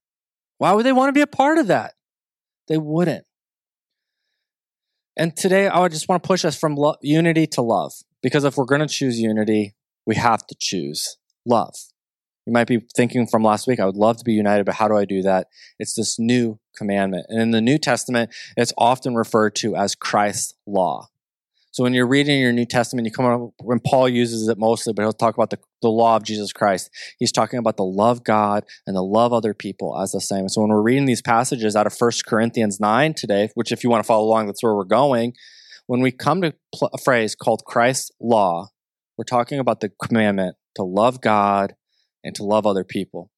Why 0.57 0.71
would 0.71 0.85
they 0.85 0.93
want 0.93 1.09
to 1.09 1.13
be 1.13 1.21
a 1.21 1.27
part 1.27 1.57
of 1.57 1.67
that? 1.67 1.93
They 2.67 2.77
wouldn't. 2.77 3.25
And 5.17 5.35
today, 5.35 5.67
I 5.67 5.79
would 5.79 5.91
just 5.91 6.09
want 6.09 6.23
to 6.23 6.27
push 6.27 6.43
us 6.43 6.57
from 6.57 6.75
lo- 6.75 6.95
unity 7.01 7.47
to 7.47 7.61
love. 7.61 7.93
Because 8.21 8.43
if 8.43 8.57
we're 8.57 8.65
going 8.65 8.81
to 8.81 8.87
choose 8.87 9.19
unity, 9.19 9.75
we 10.05 10.15
have 10.15 10.45
to 10.47 10.55
choose 10.59 11.17
love. 11.45 11.75
You 12.45 12.53
might 12.53 12.67
be 12.67 12.81
thinking 12.95 13.25
from 13.25 13.43
last 13.43 13.67
week, 13.67 13.79
I 13.79 13.85
would 13.85 13.95
love 13.95 14.17
to 14.17 14.23
be 14.23 14.33
united, 14.33 14.65
but 14.65 14.75
how 14.75 14.87
do 14.87 14.95
I 14.95 15.05
do 15.05 15.21
that? 15.23 15.47
It's 15.79 15.95
this 15.95 16.19
new 16.19 16.59
commandment. 16.75 17.25
And 17.29 17.41
in 17.41 17.51
the 17.51 17.61
New 17.61 17.77
Testament, 17.77 18.31
it's 18.55 18.73
often 18.77 19.15
referred 19.15 19.55
to 19.57 19.75
as 19.75 19.95
Christ's 19.95 20.53
law. 20.67 21.09
So 21.75 21.83
when 21.83 21.93
you're 21.93 22.07
reading 22.07 22.39
your 22.39 22.53
New 22.53 22.65
Testament, 22.65 23.05
you 23.05 23.11
come 23.11 23.25
up 23.25 23.51
when 23.61 23.81
Paul 23.81 24.07
uses 24.07 24.47
it 24.47 24.57
mostly, 24.57 24.93
but 24.93 25.01
he'll 25.01 25.11
talk 25.11 25.35
about 25.35 25.49
the, 25.49 25.59
the 25.81 25.89
law 25.89 26.15
of 26.15 26.23
Jesus 26.23 26.53
Christ. 26.53 26.89
He's 27.19 27.33
talking 27.33 27.59
about 27.59 27.75
the 27.75 27.83
love 27.83 28.23
God 28.23 28.63
and 28.87 28.95
the 28.95 29.03
love 29.03 29.33
other 29.33 29.53
people 29.53 29.99
as 30.01 30.13
the 30.13 30.21
same. 30.21 30.47
So 30.47 30.61
when 30.61 30.69
we're 30.69 30.81
reading 30.81 31.03
these 31.03 31.21
passages 31.21 31.75
out 31.75 31.85
of 31.85 31.93
1 31.93 32.11
Corinthians 32.25 32.79
9 32.79 33.13
today, 33.15 33.49
which 33.55 33.73
if 33.73 33.83
you 33.83 33.89
want 33.89 34.01
to 34.01 34.07
follow 34.07 34.23
along, 34.23 34.45
that's 34.45 34.63
where 34.63 34.73
we're 34.73 34.85
going. 34.85 35.33
When 35.85 35.99
we 35.99 36.13
come 36.13 36.41
to 36.43 36.53
a 36.81 36.97
phrase 36.97 37.35
called 37.35 37.65
Christ's 37.65 38.09
law, 38.21 38.69
we're 39.17 39.25
talking 39.25 39.59
about 39.59 39.81
the 39.81 39.91
commandment 40.01 40.55
to 40.75 40.83
love 40.83 41.19
God 41.19 41.75
and 42.23 42.33
to 42.35 42.45
love 42.45 42.65
other 42.65 42.85
people. 42.85 43.31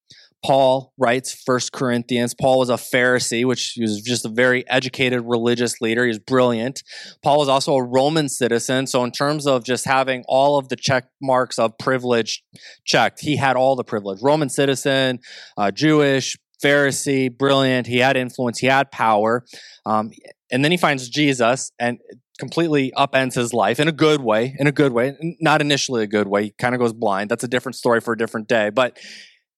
Paul 0.46 0.94
writes 0.98 1.34
First 1.46 1.72
Corinthians. 1.72 2.34
Paul 2.40 2.60
was 2.60 2.70
a 2.70 2.74
Pharisee, 2.74 3.46
which 3.46 3.74
he 3.76 3.82
was 3.82 4.02
just 4.02 4.26
a 4.26 4.30
very 4.30 4.68
educated 4.70 5.22
religious 5.26 5.82
leader. 5.82 6.04
He 6.04 6.10
was 6.10 6.20
brilliant. 6.20 6.84
Paul 7.24 7.40
was 7.40 7.50
also 7.50 7.76
a 7.76 7.84
Roman 7.84 8.30
citizen. 8.30 8.88
So, 8.88 9.04
in 9.04 9.12
terms 9.12 9.48
of 9.48 9.64
just 9.64 9.86
having 9.86 10.24
all 10.28 10.58
of 10.58 10.70
the 10.70 10.76
check 10.76 11.06
marks 11.22 11.58
of 11.58 11.78
privilege 11.78 12.44
checked, 12.86 13.22
he 13.22 13.36
had 13.36 13.56
all 13.56 13.76
the 13.76 13.84
privilege. 13.84 14.20
Roman 14.22 14.50
citizen, 14.50 15.20
uh, 15.58 15.72
Jewish, 15.72 16.38
Pharisee, 16.64 17.36
brilliant. 17.36 17.88
He 17.88 17.98
had 17.98 18.18
influence. 18.18 18.60
He 18.60 18.68
had 18.68 18.92
power. 18.92 19.46
Um, 19.86 20.12
and 20.52 20.64
then 20.64 20.72
he 20.72 20.78
finds 20.78 21.10
Jesus 21.10 21.72
and 21.80 22.00
completely 22.40 22.92
upends 22.96 23.34
his 23.34 23.54
life 23.54 23.80
in 23.80 23.88
a 23.88 23.92
good 23.92 24.22
way, 24.22 24.56
in 24.60 24.68
a 24.68 24.72
good 24.72 24.92
way, 24.92 25.16
not 25.40 25.62
initially 25.62 26.04
a 26.04 26.08
good 26.08 26.28
way. 26.28 26.46
He 26.46 26.54
kind 26.58 26.76
of 26.76 26.80
goes 26.80 26.94
blind. 26.94 27.30
That's 27.30 27.44
a 27.44 27.48
different 27.48 27.76
story 27.76 28.00
for 28.00 28.14
a 28.14 28.18
different 28.18 28.48
day. 28.48 28.70
But 28.70 28.98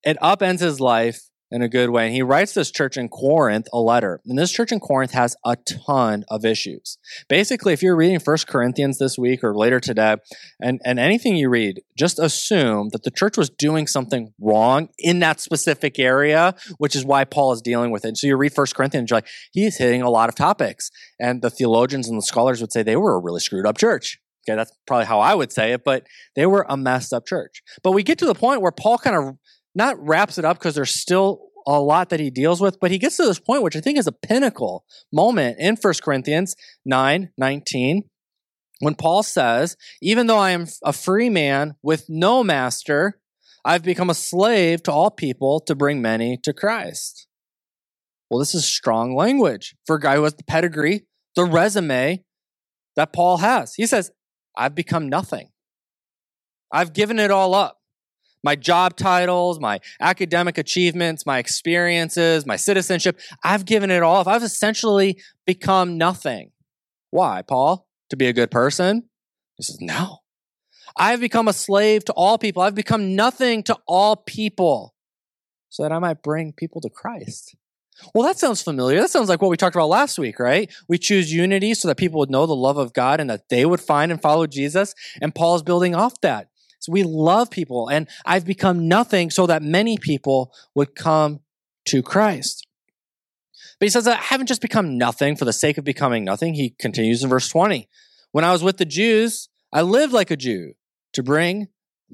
it 0.03 0.17
upends 0.21 0.59
his 0.59 0.79
life 0.79 1.29
in 1.51 1.61
a 1.61 1.69
good 1.69 1.89
way. 1.89 2.05
And 2.05 2.13
he 2.13 2.21
writes 2.21 2.53
this 2.53 2.71
church 2.71 2.97
in 2.97 3.09
Corinth 3.09 3.67
a 3.73 3.79
letter. 3.79 4.21
And 4.25 4.37
this 4.37 4.51
church 4.51 4.71
in 4.71 4.79
Corinth 4.79 5.11
has 5.11 5.35
a 5.43 5.55
ton 5.55 6.23
of 6.29 6.45
issues. 6.45 6.97
Basically, 7.27 7.73
if 7.73 7.81
you're 7.81 7.95
reading 7.95 8.19
First 8.19 8.47
Corinthians 8.47 8.99
this 8.99 9.17
week 9.17 9.43
or 9.43 9.55
later 9.55 9.79
today, 9.79 10.17
and, 10.61 10.79
and 10.85 10.99
anything 10.99 11.35
you 11.35 11.49
read, 11.49 11.81
just 11.97 12.19
assume 12.19 12.89
that 12.89 13.03
the 13.03 13.11
church 13.11 13.37
was 13.37 13.49
doing 13.49 13.87
something 13.87 14.33
wrong 14.39 14.89
in 14.97 15.19
that 15.19 15.39
specific 15.39 15.97
area, 15.97 16.55
which 16.77 16.95
is 16.95 17.05
why 17.05 17.23
Paul 17.25 17.51
is 17.53 17.61
dealing 17.61 17.91
with 17.91 18.05
it. 18.05 18.09
And 18.09 18.17
So 18.17 18.27
you 18.27 18.37
read 18.37 18.53
First 18.53 18.75
Corinthians, 18.75 19.09
you're 19.09 19.17
like, 19.17 19.27
he's 19.51 19.77
hitting 19.77 20.01
a 20.01 20.09
lot 20.09 20.29
of 20.29 20.35
topics. 20.35 20.91
And 21.19 21.41
the 21.41 21.49
theologians 21.49 22.07
and 22.07 22.17
the 22.17 22.23
scholars 22.23 22.61
would 22.61 22.71
say 22.71 22.83
they 22.83 22.95
were 22.95 23.15
a 23.15 23.19
really 23.19 23.39
screwed 23.39 23.65
up 23.65 23.77
church. 23.77 24.19
Okay, 24.47 24.55
that's 24.55 24.71
probably 24.87 25.05
how 25.05 25.19
I 25.19 25.35
would 25.35 25.51
say 25.51 25.73
it, 25.73 25.83
but 25.83 26.07
they 26.35 26.45
were 26.45 26.65
a 26.69 26.77
messed 26.77 27.11
up 27.11 27.25
church. 27.25 27.61
But 27.83 27.91
we 27.91 28.03
get 28.03 28.17
to 28.19 28.25
the 28.25 28.33
point 28.33 28.61
where 28.61 28.71
Paul 28.71 28.97
kind 28.97 29.15
of 29.15 29.35
not 29.75 29.99
wraps 30.05 30.37
it 30.37 30.45
up 30.45 30.57
because 30.57 30.75
there's 30.75 30.93
still 30.99 31.49
a 31.67 31.79
lot 31.79 32.09
that 32.09 32.19
he 32.19 32.29
deals 32.29 32.61
with, 32.61 32.79
but 32.79 32.91
he 32.91 32.97
gets 32.97 33.17
to 33.17 33.25
this 33.25 33.39
point, 33.39 33.63
which 33.63 33.75
I 33.75 33.81
think 33.81 33.97
is 33.97 34.07
a 34.07 34.11
pinnacle 34.11 34.85
moment 35.11 35.57
in 35.59 35.75
1 35.75 35.93
Corinthians 36.03 36.55
9 36.85 37.29
19, 37.37 38.03
when 38.79 38.95
Paul 38.95 39.23
says, 39.23 39.77
Even 40.01 40.27
though 40.27 40.37
I 40.37 40.51
am 40.51 40.67
a 40.83 40.93
free 40.93 41.29
man 41.29 41.75
with 41.83 42.05
no 42.09 42.43
master, 42.43 43.19
I've 43.63 43.83
become 43.83 44.09
a 44.09 44.15
slave 44.15 44.83
to 44.83 44.91
all 44.91 45.11
people 45.11 45.59
to 45.61 45.75
bring 45.75 46.01
many 46.01 46.37
to 46.43 46.53
Christ. 46.53 47.27
Well, 48.29 48.39
this 48.39 48.55
is 48.55 48.65
strong 48.65 49.15
language 49.15 49.75
for 49.85 49.97
a 49.97 49.99
guy 49.99 50.15
who 50.15 50.23
has 50.23 50.35
the 50.35 50.43
pedigree, 50.43 51.05
the 51.35 51.43
resume 51.43 52.23
that 52.95 53.11
Paul 53.11 53.37
has. 53.37 53.75
He 53.75 53.85
says, 53.85 54.11
I've 54.55 54.75
become 54.75 55.09
nothing. 55.09 55.49
I've 56.71 56.93
given 56.93 57.19
it 57.19 57.31
all 57.31 57.53
up 57.53 57.78
my 58.43 58.55
job 58.55 58.95
titles, 58.95 59.59
my 59.59 59.79
academic 59.99 60.57
achievements, 60.57 61.25
my 61.25 61.37
experiences, 61.39 62.45
my 62.45 62.55
citizenship. 62.55 63.19
I've 63.43 63.65
given 63.65 63.91
it 63.91 64.03
all. 64.03 64.27
I've 64.27 64.43
essentially 64.43 65.21
become 65.45 65.97
nothing. 65.97 66.51
Why, 67.11 67.41
Paul? 67.41 67.87
To 68.09 68.17
be 68.17 68.27
a 68.27 68.33
good 68.33 68.51
person? 68.51 69.09
He 69.57 69.63
says, 69.63 69.77
No. 69.81 70.19
I've 70.97 71.19
become 71.19 71.47
a 71.47 71.53
slave 71.53 72.03
to 72.05 72.13
all 72.13 72.37
people. 72.37 72.63
I've 72.63 72.75
become 72.75 73.15
nothing 73.15 73.63
to 73.63 73.77
all 73.87 74.15
people 74.15 74.95
so 75.69 75.83
that 75.83 75.91
I 75.91 75.99
might 75.99 76.23
bring 76.23 76.51
people 76.51 76.81
to 76.81 76.89
Christ. 76.89 77.55
Well, 78.13 78.25
that 78.25 78.39
sounds 78.39 78.61
familiar. 78.61 78.99
That 79.01 79.09
sounds 79.09 79.29
like 79.29 79.41
what 79.41 79.51
we 79.51 79.57
talked 79.57 79.75
about 79.75 79.89
last 79.89 80.17
week, 80.17 80.39
right? 80.39 80.71
We 80.87 80.97
choose 80.97 81.33
unity 81.33 81.73
so 81.73 81.87
that 81.87 81.97
people 81.97 82.19
would 82.19 82.29
know 82.29 82.45
the 82.45 82.55
love 82.55 82.77
of 82.77 82.93
God 82.93 83.19
and 83.19 83.29
that 83.29 83.49
they 83.49 83.65
would 83.65 83.81
find 83.81 84.11
and 84.11 84.21
follow 84.21 84.47
Jesus. 84.47 84.95
And 85.21 85.35
Paul's 85.35 85.63
building 85.63 85.95
off 85.95 86.19
that. 86.21 86.47
So 86.79 86.91
we 86.91 87.03
love 87.03 87.51
people, 87.51 87.89
and 87.89 88.07
I've 88.25 88.45
become 88.45 88.87
nothing 88.87 89.29
so 89.29 89.45
that 89.47 89.61
many 89.61 89.97
people 89.97 90.53
would 90.75 90.95
come 90.95 91.41
to 91.85 92.01
Christ. 92.01 92.65
But 93.79 93.85
he 93.85 93.89
says, 93.89 94.07
I 94.07 94.15
haven't 94.15 94.47
just 94.47 94.61
become 94.61 94.97
nothing 94.97 95.35
for 95.35 95.45
the 95.45 95.53
sake 95.53 95.77
of 95.77 95.83
becoming 95.83 96.25
nothing. 96.25 96.53
He 96.53 96.75
continues 96.79 97.23
in 97.23 97.29
verse 97.29 97.49
20. 97.49 97.87
When 98.31 98.43
I 98.43 98.51
was 98.51 98.63
with 98.63 98.77
the 98.77 98.85
Jews, 98.85 99.49
I 99.71 99.81
lived 99.81 100.13
like 100.13 100.31
a 100.31 100.37
Jew 100.37 100.73
to 101.13 101.23
bring 101.23 101.67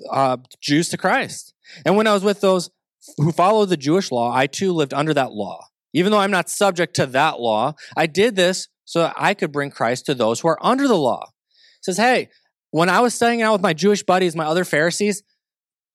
uh, 0.10 0.38
Jews 0.62 0.90
to 0.90 0.98
Christ. 0.98 1.54
And 1.86 1.96
when 1.96 2.08
I 2.08 2.14
was 2.14 2.24
with 2.24 2.42
those 2.42 2.70
who 3.18 3.32
follow 3.32 3.66
the 3.66 3.78
Jewish 3.78 4.12
law, 4.12 4.34
I 4.34 4.48
too 4.48 4.74
lived 4.74 4.94
under 4.94 5.14
that 5.14 5.32
law. 5.32 5.66
Even 5.94 6.12
though 6.12 6.20
I'm 6.20 6.32
not 6.32 6.50
subject 6.50 6.96
to 6.98 7.06
that 7.08 7.40
law, 7.40 7.74
I 7.96 8.06
did 8.06 8.36
this 8.36 8.68
so 8.84 9.00
that 9.00 9.16
I 9.18 9.34
could 9.34 9.52
bring 9.52 9.72
Christ 9.72 10.06
to 10.06 10.14
those 10.14 10.40
who 10.40 10.50
are 10.50 10.60
under 10.62 10.88
the 10.88 10.98
law. 10.98 11.32
Says, 11.82 11.98
Hey, 11.98 12.30
when 12.76 12.90
I 12.90 13.00
was 13.00 13.14
staying 13.14 13.42
out 13.42 13.54
with 13.54 13.62
my 13.62 13.72
Jewish 13.72 14.04
buddies, 14.04 14.36
my 14.36 14.44
other 14.44 14.66
Pharisees 14.66 15.24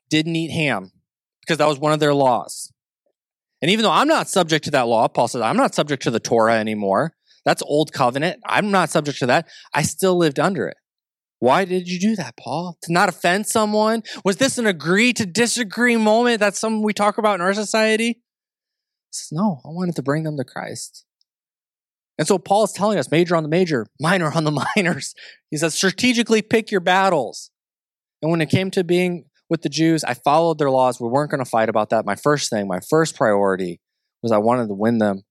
didn't 0.08 0.34
eat 0.34 0.50
ham 0.50 0.90
because 1.42 1.58
that 1.58 1.68
was 1.68 1.78
one 1.78 1.92
of 1.92 2.00
their 2.00 2.14
laws. 2.14 2.72
And 3.60 3.70
even 3.70 3.82
though 3.82 3.90
I'm 3.90 4.08
not 4.08 4.30
subject 4.30 4.64
to 4.64 4.70
that 4.70 4.86
law, 4.86 5.06
Paul 5.06 5.28
says, 5.28 5.42
I'm 5.42 5.58
not 5.58 5.74
subject 5.74 6.02
to 6.04 6.10
the 6.10 6.18
Torah 6.18 6.58
anymore. 6.58 7.12
That's 7.44 7.62
old 7.66 7.92
covenant. 7.92 8.40
I'm 8.46 8.70
not 8.70 8.88
subject 8.88 9.18
to 9.18 9.26
that. 9.26 9.46
I 9.74 9.82
still 9.82 10.16
lived 10.16 10.40
under 10.40 10.68
it. 10.68 10.78
Why 11.38 11.66
did 11.66 11.86
you 11.86 12.00
do 12.00 12.16
that, 12.16 12.38
Paul? 12.38 12.78
To 12.84 12.92
not 12.94 13.10
offend 13.10 13.46
someone? 13.46 14.02
Was 14.24 14.38
this 14.38 14.56
an 14.56 14.66
agree 14.66 15.12
to 15.12 15.26
disagree 15.26 15.98
moment? 15.98 16.40
That's 16.40 16.58
something 16.58 16.82
we 16.82 16.94
talk 16.94 17.18
about 17.18 17.34
in 17.34 17.40
our 17.42 17.52
society? 17.52 18.06
He 18.06 19.10
says, 19.10 19.32
no, 19.32 19.60
I 19.66 19.68
wanted 19.68 19.96
to 19.96 20.02
bring 20.02 20.22
them 20.22 20.38
to 20.38 20.44
Christ. 20.44 21.04
And 22.20 22.28
so 22.28 22.38
Paul 22.38 22.64
is 22.64 22.72
telling 22.72 22.98
us 22.98 23.10
major 23.10 23.34
on 23.34 23.42
the 23.42 23.48
major, 23.48 23.86
minor 23.98 24.30
on 24.30 24.44
the 24.44 24.66
minors. 24.76 25.14
He 25.50 25.56
says, 25.56 25.72
strategically 25.72 26.42
pick 26.42 26.70
your 26.70 26.82
battles. 26.82 27.50
And 28.20 28.30
when 28.30 28.42
it 28.42 28.50
came 28.50 28.70
to 28.72 28.84
being 28.84 29.24
with 29.48 29.62
the 29.62 29.70
Jews, 29.70 30.04
I 30.04 30.12
followed 30.12 30.58
their 30.58 30.70
laws. 30.70 31.00
We 31.00 31.08
weren't 31.08 31.30
going 31.30 31.42
to 31.42 31.50
fight 31.50 31.70
about 31.70 31.88
that. 31.88 32.04
My 32.04 32.16
first 32.16 32.50
thing, 32.50 32.68
my 32.68 32.80
first 32.90 33.16
priority 33.16 33.80
was 34.22 34.32
I 34.32 34.36
wanted 34.36 34.68
to 34.68 34.74
win 34.74 34.98
them 34.98 35.22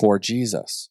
for 0.00 0.18
Jesus. 0.18 0.88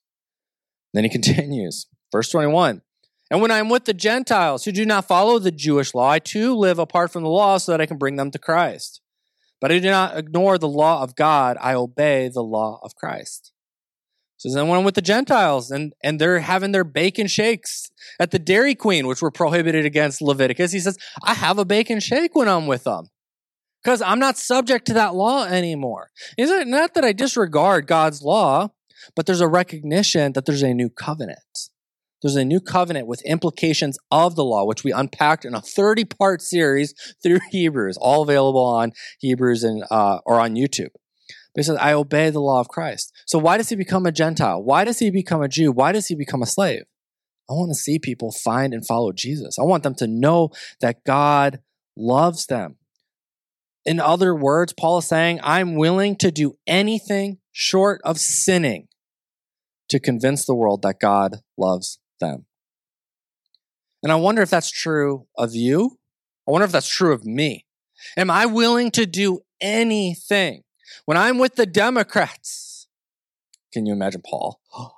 Then 0.94 1.04
he 1.04 1.10
continues, 1.20 1.88
verse 2.12 2.30
21. 2.30 2.84
And 3.32 3.42
when 3.42 3.50
I'm 3.50 3.68
with 3.68 3.86
the 3.86 3.96
Gentiles 3.96 4.64
who 4.64 4.72
do 4.72 4.86
not 4.86 5.08
follow 5.08 5.40
the 5.40 5.52
Jewish 5.52 5.96
law, 5.96 6.12
I 6.12 6.20
too 6.20 6.54
live 6.54 6.78
apart 6.78 7.12
from 7.12 7.24
the 7.24 7.30
law 7.30 7.58
so 7.58 7.72
that 7.72 7.82
I 7.82 7.88
can 7.88 7.98
bring 7.98 8.16
them 8.16 8.30
to 8.30 8.38
Christ. 8.38 9.02
But 9.60 9.72
I 9.72 9.80
do 9.80 9.90
not 9.90 10.16
ignore 10.16 10.60
the 10.60 10.70
law 10.70 11.02
of 11.02 11.16
God, 11.16 11.58
I 11.60 11.74
obey 11.74 12.30
the 12.32 12.44
law 12.44 12.80
of 12.84 12.94
Christ 12.94 13.54
says, 14.38 14.56
I 14.56 14.64
went 14.64 14.86
with 14.86 14.96
the 14.96 15.02
Gentiles 15.02 15.72
and, 15.72 15.94
and 16.04 16.20
they're 16.20 16.40
having 16.40 16.72
their 16.72 16.84
bacon 16.84 17.28
shakes 17.28 17.90
at 18.20 18.32
the 18.32 18.40
Dairy 18.40 18.76
Queen, 18.76 19.08
which 19.08 19.22
were 19.22 19.32
prohibited 19.32 19.86
against 19.86 20.22
Leviticus. 20.22 20.72
He 20.72 20.80
says, 20.80 20.98
I 21.24 21.34
have 21.34 21.58
a 21.58 21.66
bacon 21.66 22.00
shake 22.00 22.36
when 22.36 22.48
I'm 22.48 22.68
with 22.68 22.84
them 22.84 23.10
because 23.84 24.02
I'm 24.02 24.20
not 24.20 24.38
subject 24.38 24.86
to 24.88 24.94
that 24.94 25.16
law 25.16 25.46
anymore. 25.46 26.10
Is 26.38 26.52
it 26.52 26.68
not 26.68 26.94
that 26.94 27.04
I 27.04 27.14
disregard 27.14 27.88
God's 27.88 28.22
law, 28.22 28.70
but 29.16 29.26
there's 29.26 29.42
a 29.42 29.48
recognition 29.48 30.34
that 30.34 30.46
there's 30.46 30.64
a 30.64 30.74
new 30.74 30.90
covenant. 30.90 31.70
There's 32.22 32.36
a 32.36 32.46
new 32.46 32.60
covenant 32.60 33.08
with 33.08 33.22
implications 33.26 33.98
of 34.12 34.36
the 34.36 34.44
law, 34.44 34.66
which 34.66 34.84
we 34.84 34.92
unpacked 34.92 35.46
in 35.46 35.54
a 35.54 35.62
30 35.62 36.06
part 36.06 36.42
series 36.42 36.94
through 37.22 37.40
Hebrews, 37.52 37.98
all 37.98 38.24
available 38.24 38.66
on 38.66 38.92
Hebrews 39.20 39.64
and, 39.64 39.84
uh, 39.90 40.20
or 40.26 40.40
on 40.40 40.56
YouTube. 40.56 40.90
He 41.58 41.64
says, 41.64 41.78
I 41.78 41.94
obey 41.94 42.30
the 42.30 42.40
law 42.40 42.60
of 42.60 42.68
Christ. 42.68 43.12
So 43.26 43.40
why 43.40 43.58
does 43.58 43.70
he 43.70 43.76
become 43.76 44.06
a 44.06 44.12
Gentile? 44.12 44.64
Why 44.64 44.86
does 44.86 45.00
he 45.00 45.10
become 45.10 45.42
a 45.42 45.48
Jew? 45.48 45.72
Why 45.72 45.92
does 45.92 46.06
he 46.06 46.14
become 46.14 46.44
a 46.44 46.46
slave? 46.46 46.84
I 47.50 47.54
want 47.54 47.72
to 47.72 47.76
see 47.76 47.98
people 47.98 48.32
find 48.32 48.74
and 48.74 48.86
follow 48.86 49.12
Jesus. 49.12 49.58
I 49.58 49.64
want 49.64 49.82
them 49.82 49.96
to 49.96 50.08
know 50.08 50.52
that 50.82 51.04
God 51.04 51.60
loves 51.98 52.46
them. 52.46 52.76
In 53.86 54.00
other 54.00 54.36
words, 54.36 54.72
Paul 54.72 55.00
is 55.00 55.08
saying, 55.08 55.40
I'm 55.42 55.76
willing 55.76 56.16
to 56.18 56.30
do 56.30 56.58
anything 56.68 57.40
short 57.52 58.02
of 58.04 58.20
sinning 58.20 58.88
to 59.90 60.00
convince 60.00 60.46
the 60.46 60.54
world 60.54 60.84
that 60.84 61.00
God 61.00 61.38
loves 61.58 61.98
them. 62.20 62.46
And 64.04 64.12
I 64.12 64.16
wonder 64.16 64.44
if 64.44 64.52
that's 64.52 64.70
true 64.70 65.26
of 65.36 65.56
you. 65.56 65.98
I 66.48 66.52
wonder 66.52 66.66
if 66.66 66.72
that's 66.72 66.90
true 66.90 67.14
of 67.14 67.26
me. 67.26 67.66
Am 68.16 68.30
I 68.30 68.46
willing 68.46 68.92
to 68.92 69.08
do 69.08 69.40
anything 69.60 70.62
when 71.06 71.18
I'm 71.18 71.38
with 71.38 71.56
the 71.56 71.66
Democrats, 71.66 72.88
can 73.74 73.86
you 73.86 73.94
imagine 73.94 74.22
Paul? 74.26 74.60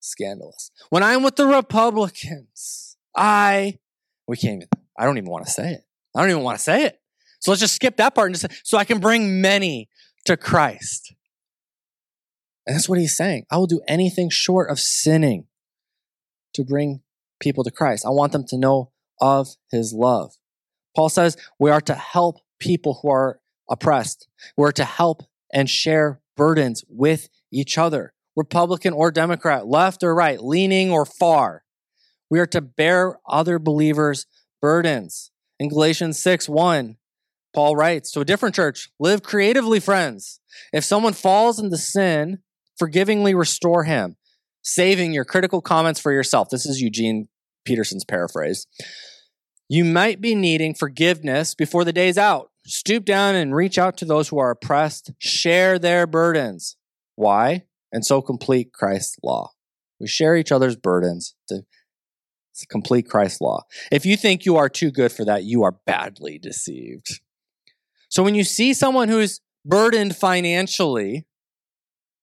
Scandalous. 0.00 0.70
When 0.90 1.02
I'm 1.02 1.22
with 1.22 1.36
the 1.36 1.46
Republicans, 1.46 2.96
I, 3.16 3.78
we 4.26 4.36
can't 4.36 4.56
even, 4.56 4.68
I 4.98 5.04
don't 5.04 5.18
even 5.18 5.30
want 5.30 5.46
to 5.46 5.50
say 5.50 5.72
it. 5.72 5.84
I 6.14 6.20
don't 6.20 6.30
even 6.30 6.42
want 6.42 6.58
to 6.58 6.62
say 6.62 6.84
it. 6.84 7.00
So 7.40 7.50
let's 7.50 7.60
just 7.60 7.74
skip 7.74 7.96
that 7.96 8.14
part 8.14 8.28
and 8.28 8.38
just 8.38 8.66
so 8.66 8.78
I 8.78 8.84
can 8.84 9.00
bring 9.00 9.40
many 9.40 9.88
to 10.26 10.36
Christ. 10.36 11.14
And 12.66 12.76
that's 12.76 12.88
what 12.88 12.98
he's 12.98 13.16
saying. 13.16 13.46
I 13.50 13.56
will 13.56 13.66
do 13.66 13.80
anything 13.88 14.30
short 14.30 14.70
of 14.70 14.78
sinning 14.78 15.46
to 16.54 16.64
bring 16.64 17.02
people 17.40 17.64
to 17.64 17.70
Christ. 17.70 18.06
I 18.06 18.10
want 18.10 18.32
them 18.32 18.44
to 18.48 18.58
know 18.58 18.92
of 19.20 19.56
his 19.70 19.92
love. 19.92 20.34
Paul 20.94 21.08
says 21.08 21.36
we 21.58 21.70
are 21.70 21.80
to 21.80 21.94
help 21.94 22.36
people 22.60 23.00
who 23.02 23.10
are 23.10 23.40
oppressed. 23.68 24.28
We're 24.56 24.72
to 24.72 24.84
help 24.84 25.22
and 25.52 25.68
share 25.68 26.20
burdens 26.36 26.84
with 26.88 27.28
each 27.50 27.76
other, 27.78 28.14
Republican 28.36 28.92
or 28.92 29.10
Democrat, 29.10 29.66
left 29.66 30.02
or 30.02 30.14
right, 30.14 30.42
leaning 30.42 30.90
or 30.90 31.04
far. 31.04 31.64
We 32.30 32.40
are 32.40 32.46
to 32.46 32.60
bear 32.60 33.18
other 33.28 33.58
believers' 33.58 34.26
burdens. 34.60 35.30
In 35.58 35.68
Galatians 35.68 36.22
6 36.22 36.48
1, 36.48 36.96
Paul 37.54 37.76
writes 37.76 38.10
to 38.12 38.20
a 38.20 38.24
different 38.24 38.54
church 38.54 38.90
live 38.98 39.22
creatively, 39.22 39.80
friends. 39.80 40.40
If 40.72 40.84
someone 40.84 41.12
falls 41.12 41.58
into 41.58 41.76
sin, 41.76 42.38
forgivingly 42.78 43.34
restore 43.34 43.84
him, 43.84 44.16
saving 44.62 45.12
your 45.12 45.24
critical 45.24 45.60
comments 45.60 46.00
for 46.00 46.12
yourself. 46.12 46.48
This 46.48 46.66
is 46.66 46.80
Eugene 46.80 47.28
Peterson's 47.64 48.04
paraphrase. 48.04 48.66
You 49.68 49.84
might 49.84 50.20
be 50.20 50.34
needing 50.34 50.74
forgiveness 50.74 51.54
before 51.54 51.84
the 51.84 51.92
day's 51.92 52.18
out. 52.18 52.50
Stoop 52.64 53.04
down 53.04 53.34
and 53.34 53.54
reach 53.54 53.78
out 53.78 53.96
to 53.98 54.04
those 54.04 54.28
who 54.28 54.38
are 54.38 54.50
oppressed. 54.50 55.12
Share 55.18 55.78
their 55.78 56.06
burdens. 56.06 56.76
Why? 57.16 57.64
And 57.90 58.04
so 58.04 58.22
complete 58.22 58.72
Christ's 58.72 59.16
law. 59.22 59.50
We 60.00 60.06
share 60.06 60.36
each 60.36 60.52
other's 60.52 60.76
burdens 60.76 61.34
to, 61.48 61.62
complete 62.68 63.08
Christ's 63.08 63.40
law. 63.40 63.62
If 63.90 64.06
you 64.06 64.16
think 64.16 64.44
you 64.44 64.56
are 64.56 64.68
too 64.68 64.90
good 64.90 65.10
for 65.10 65.24
that, 65.24 65.44
you 65.44 65.62
are 65.64 65.78
badly 65.86 66.38
deceived. 66.38 67.20
So 68.08 68.22
when 68.22 68.34
you 68.34 68.44
see 68.44 68.74
someone 68.74 69.08
who's 69.08 69.40
burdened 69.64 70.16
financially, 70.16 71.26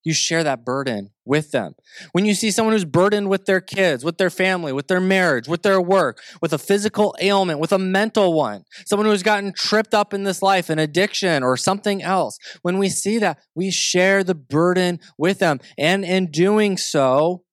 you 0.04 0.14
share 0.14 0.44
that 0.44 0.64
burden 0.64 1.12
with 1.26 1.52
them. 1.52 1.76
When 2.14 2.26
you 2.26 2.34
see 2.34 2.52
someone 2.52 2.74
who's 2.74 2.86
burdened 2.86 3.30
with 3.30 3.46
their 3.46 3.62
kids, 3.62 4.04
with 4.04 4.18
their 4.18 4.30
family, 4.30 4.72
with 4.72 4.88
their 4.88 5.02
marriage, 5.02 5.48
with 5.48 5.64
their 5.64 5.82
work, 5.82 6.22
with 6.42 6.54
a 6.54 6.58
physical 6.58 7.16
ailment, 7.22 7.60
with 7.60 7.72
a 7.72 7.80
mental 7.80 8.34
one, 8.34 8.64
someone 8.86 9.08
who's 9.08 9.24
gotten 9.24 9.54
tripped 9.54 9.94
up 9.94 10.14
in 10.14 10.24
this 10.24 10.42
life, 10.42 10.70
an 10.70 10.80
addiction 10.80 11.44
or 11.44 11.58
something 11.58 12.02
else, 12.02 12.38
when 12.62 12.78
we 12.78 12.90
see 12.90 13.18
that, 13.20 13.40
we 13.56 13.72
share 13.72 14.24
the 14.24 14.36
burden 14.36 15.00
with 15.18 15.40
them. 15.40 15.60
And 15.78 16.06
in 16.06 16.32
doing 16.32 16.78
so, 16.78 17.44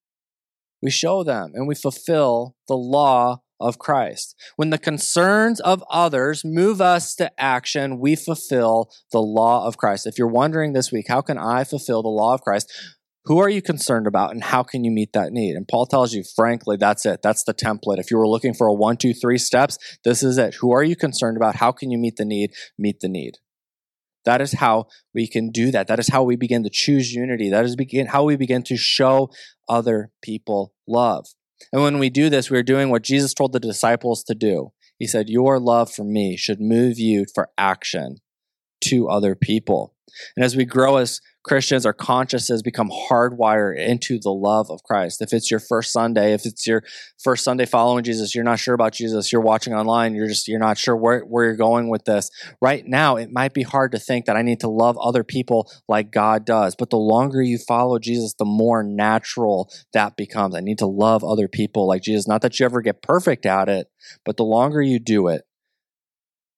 we 0.82 0.90
show 0.90 1.24
them 1.24 1.52
and 1.54 1.66
we 1.66 1.74
fulfill 1.74 2.54
the 2.68 2.76
law 2.76 3.42
of 3.60 3.78
Christ. 3.78 4.34
When 4.56 4.70
the 4.70 4.78
concerns 4.78 5.60
of 5.60 5.82
others 5.90 6.44
move 6.44 6.80
us 6.80 7.14
to 7.16 7.30
action, 7.40 7.98
we 7.98 8.16
fulfill 8.16 8.90
the 9.12 9.20
law 9.20 9.66
of 9.66 9.76
Christ. 9.76 10.06
If 10.06 10.18
you're 10.18 10.28
wondering 10.28 10.72
this 10.72 10.92
week, 10.92 11.06
how 11.08 11.20
can 11.20 11.38
I 11.38 11.64
fulfill 11.64 12.02
the 12.02 12.08
law 12.08 12.34
of 12.34 12.42
Christ? 12.42 12.72
Who 13.26 13.38
are 13.38 13.48
you 13.48 13.60
concerned 13.60 14.06
about 14.06 14.30
and 14.32 14.44
how 14.44 14.62
can 14.62 14.84
you 14.84 14.90
meet 14.92 15.12
that 15.12 15.32
need? 15.32 15.56
And 15.56 15.66
Paul 15.66 15.86
tells 15.86 16.14
you, 16.14 16.22
frankly, 16.36 16.76
that's 16.76 17.04
it. 17.04 17.22
That's 17.22 17.42
the 17.42 17.54
template. 17.54 17.98
If 17.98 18.10
you 18.10 18.18
were 18.18 18.28
looking 18.28 18.54
for 18.54 18.68
a 18.68 18.72
one, 18.72 18.96
two, 18.96 19.12
three 19.12 19.38
steps, 19.38 19.78
this 20.04 20.22
is 20.22 20.38
it. 20.38 20.54
Who 20.60 20.72
are 20.72 20.84
you 20.84 20.94
concerned 20.94 21.36
about? 21.36 21.56
How 21.56 21.72
can 21.72 21.90
you 21.90 21.98
meet 21.98 22.16
the 22.16 22.24
need? 22.24 22.52
Meet 22.78 23.00
the 23.00 23.08
need. 23.08 23.38
That 24.24 24.40
is 24.40 24.52
how 24.54 24.86
we 25.14 25.26
can 25.28 25.50
do 25.50 25.70
that. 25.72 25.88
That 25.88 25.98
is 25.98 26.08
how 26.08 26.22
we 26.22 26.36
begin 26.36 26.62
to 26.64 26.70
choose 26.70 27.12
unity. 27.12 27.50
That 27.50 27.64
is 27.64 27.74
begin, 27.74 28.06
how 28.06 28.24
we 28.24 28.36
begin 28.36 28.62
to 28.64 28.76
show 28.76 29.30
other 29.68 30.10
people 30.22 30.72
love. 30.86 31.26
And 31.72 31.82
when 31.82 31.98
we 31.98 32.10
do 32.10 32.30
this, 32.30 32.50
we're 32.50 32.62
doing 32.62 32.90
what 32.90 33.02
Jesus 33.02 33.34
told 33.34 33.52
the 33.52 33.60
disciples 33.60 34.22
to 34.24 34.34
do. 34.34 34.72
He 34.98 35.06
said, 35.06 35.28
Your 35.28 35.58
love 35.58 35.90
for 35.90 36.04
me 36.04 36.36
should 36.36 36.60
move 36.60 36.98
you 36.98 37.24
for 37.34 37.48
action 37.58 38.16
to 38.82 39.08
other 39.08 39.34
people. 39.34 39.95
And 40.36 40.44
as 40.44 40.56
we 40.56 40.64
grow 40.64 40.96
as 40.96 41.20
Christians, 41.46 41.86
our 41.86 41.92
consciences 41.92 42.60
become 42.60 42.90
hardwired 42.90 43.78
into 43.78 44.18
the 44.18 44.32
love 44.32 44.68
of 44.68 44.82
Christ. 44.82 45.22
If 45.22 45.32
it's 45.32 45.48
your 45.48 45.60
first 45.60 45.92
Sunday, 45.92 46.32
if 46.32 46.44
it's 46.44 46.66
your 46.66 46.82
first 47.22 47.44
Sunday 47.44 47.66
following 47.66 48.02
Jesus, 48.02 48.34
you're 48.34 48.42
not 48.42 48.58
sure 48.58 48.74
about 48.74 48.94
Jesus, 48.94 49.30
you're 49.30 49.40
watching 49.40 49.72
online, 49.72 50.16
you're 50.16 50.26
just, 50.26 50.48
you're 50.48 50.58
not 50.58 50.76
sure 50.76 50.96
where, 50.96 51.20
where 51.20 51.44
you're 51.44 51.54
going 51.54 51.88
with 51.88 52.04
this. 52.04 52.30
Right 52.60 52.84
now, 52.84 53.14
it 53.14 53.30
might 53.30 53.54
be 53.54 53.62
hard 53.62 53.92
to 53.92 53.98
think 54.00 54.26
that 54.26 54.36
I 54.36 54.42
need 54.42 54.58
to 54.60 54.68
love 54.68 54.98
other 54.98 55.22
people 55.22 55.70
like 55.86 56.10
God 56.10 56.44
does. 56.44 56.74
But 56.74 56.90
the 56.90 56.96
longer 56.96 57.40
you 57.40 57.58
follow 57.58 58.00
Jesus, 58.00 58.34
the 58.34 58.44
more 58.44 58.82
natural 58.82 59.70
that 59.92 60.16
becomes. 60.16 60.56
I 60.56 60.60
need 60.60 60.78
to 60.78 60.86
love 60.86 61.22
other 61.22 61.46
people 61.46 61.86
like 61.86 62.02
Jesus. 62.02 62.26
Not 62.26 62.42
that 62.42 62.58
you 62.58 62.66
ever 62.66 62.80
get 62.80 63.02
perfect 63.02 63.46
at 63.46 63.68
it, 63.68 63.86
but 64.24 64.36
the 64.36 64.44
longer 64.44 64.82
you 64.82 64.98
do 64.98 65.28
it, 65.28 65.45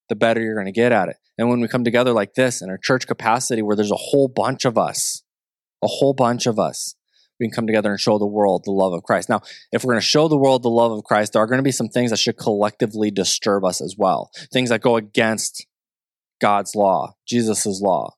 the 0.09 0.17
better 0.17 0.41
you're 0.41 0.55
going 0.55 0.67
to 0.67 0.73
get 0.73 0.93
at 0.93 1.09
it. 1.09 1.17
And 1.37 1.49
when 1.49 1.61
we 1.61 1.69
come 1.69 1.85
together 1.85 2.13
like 2.13 2.35
this 2.35 2.63
in 2.63 2.71
our 2.71 2.79
church 2.79 3.07
capacity 3.07 3.63
where 3.63 3.77
there's 3.77 3.91
a 3.91 3.97
whole 3.97 4.29
bunch 4.29 4.65
of 4.65 4.77
us, 4.77 5.23
a 5.83 5.87
whole 5.87 6.15
bunch 6.15 6.47
of 6.47 6.59
us, 6.59 6.95
we 7.39 7.47
can 7.47 7.53
come 7.53 7.67
together 7.67 7.91
and 7.91 8.01
show 8.01 8.19
the 8.19 8.27
world 8.27 8.63
the 8.65 8.73
love 8.73 8.93
of 8.93 9.05
Christ. 9.05 9.29
Now, 9.29 9.43
if 9.71 9.85
we're 9.85 9.93
going 9.93 10.01
to 10.01 10.07
show 10.07 10.27
the 10.27 10.37
world 10.37 10.63
the 10.63 10.71
love 10.71 10.91
of 10.91 11.05
Christ, 11.05 11.33
there 11.33 11.43
are 11.43 11.47
going 11.47 11.59
to 11.59 11.65
be 11.65 11.71
some 11.71 11.89
things 11.89 12.11
that 12.11 12.19
should 12.19 12.37
collectively 12.37 13.11
disturb 13.11 13.65
us 13.65 13.81
as 13.81 13.95
well. 13.97 14.31
Things 14.53 14.71
that 14.71 14.81
go 14.81 14.97
against 14.97 15.67
God's 16.41 16.75
law, 16.75 17.15
Jesus' 17.27 17.81
law. 17.81 18.15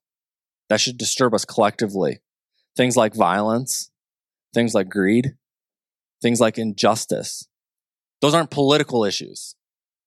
That 0.70 0.80
should 0.80 0.96
disturb 0.96 1.34
us 1.34 1.44
collectively. 1.44 2.20
Things 2.76 2.96
like 2.96 3.14
violence, 3.14 3.90
things 4.54 4.74
like 4.74 4.88
greed, 4.88 5.34
things 6.22 6.40
like 6.40 6.58
injustice. 6.58 7.46
Those 8.22 8.34
aren't 8.34 8.50
political 8.50 9.04
issues. 9.04 9.54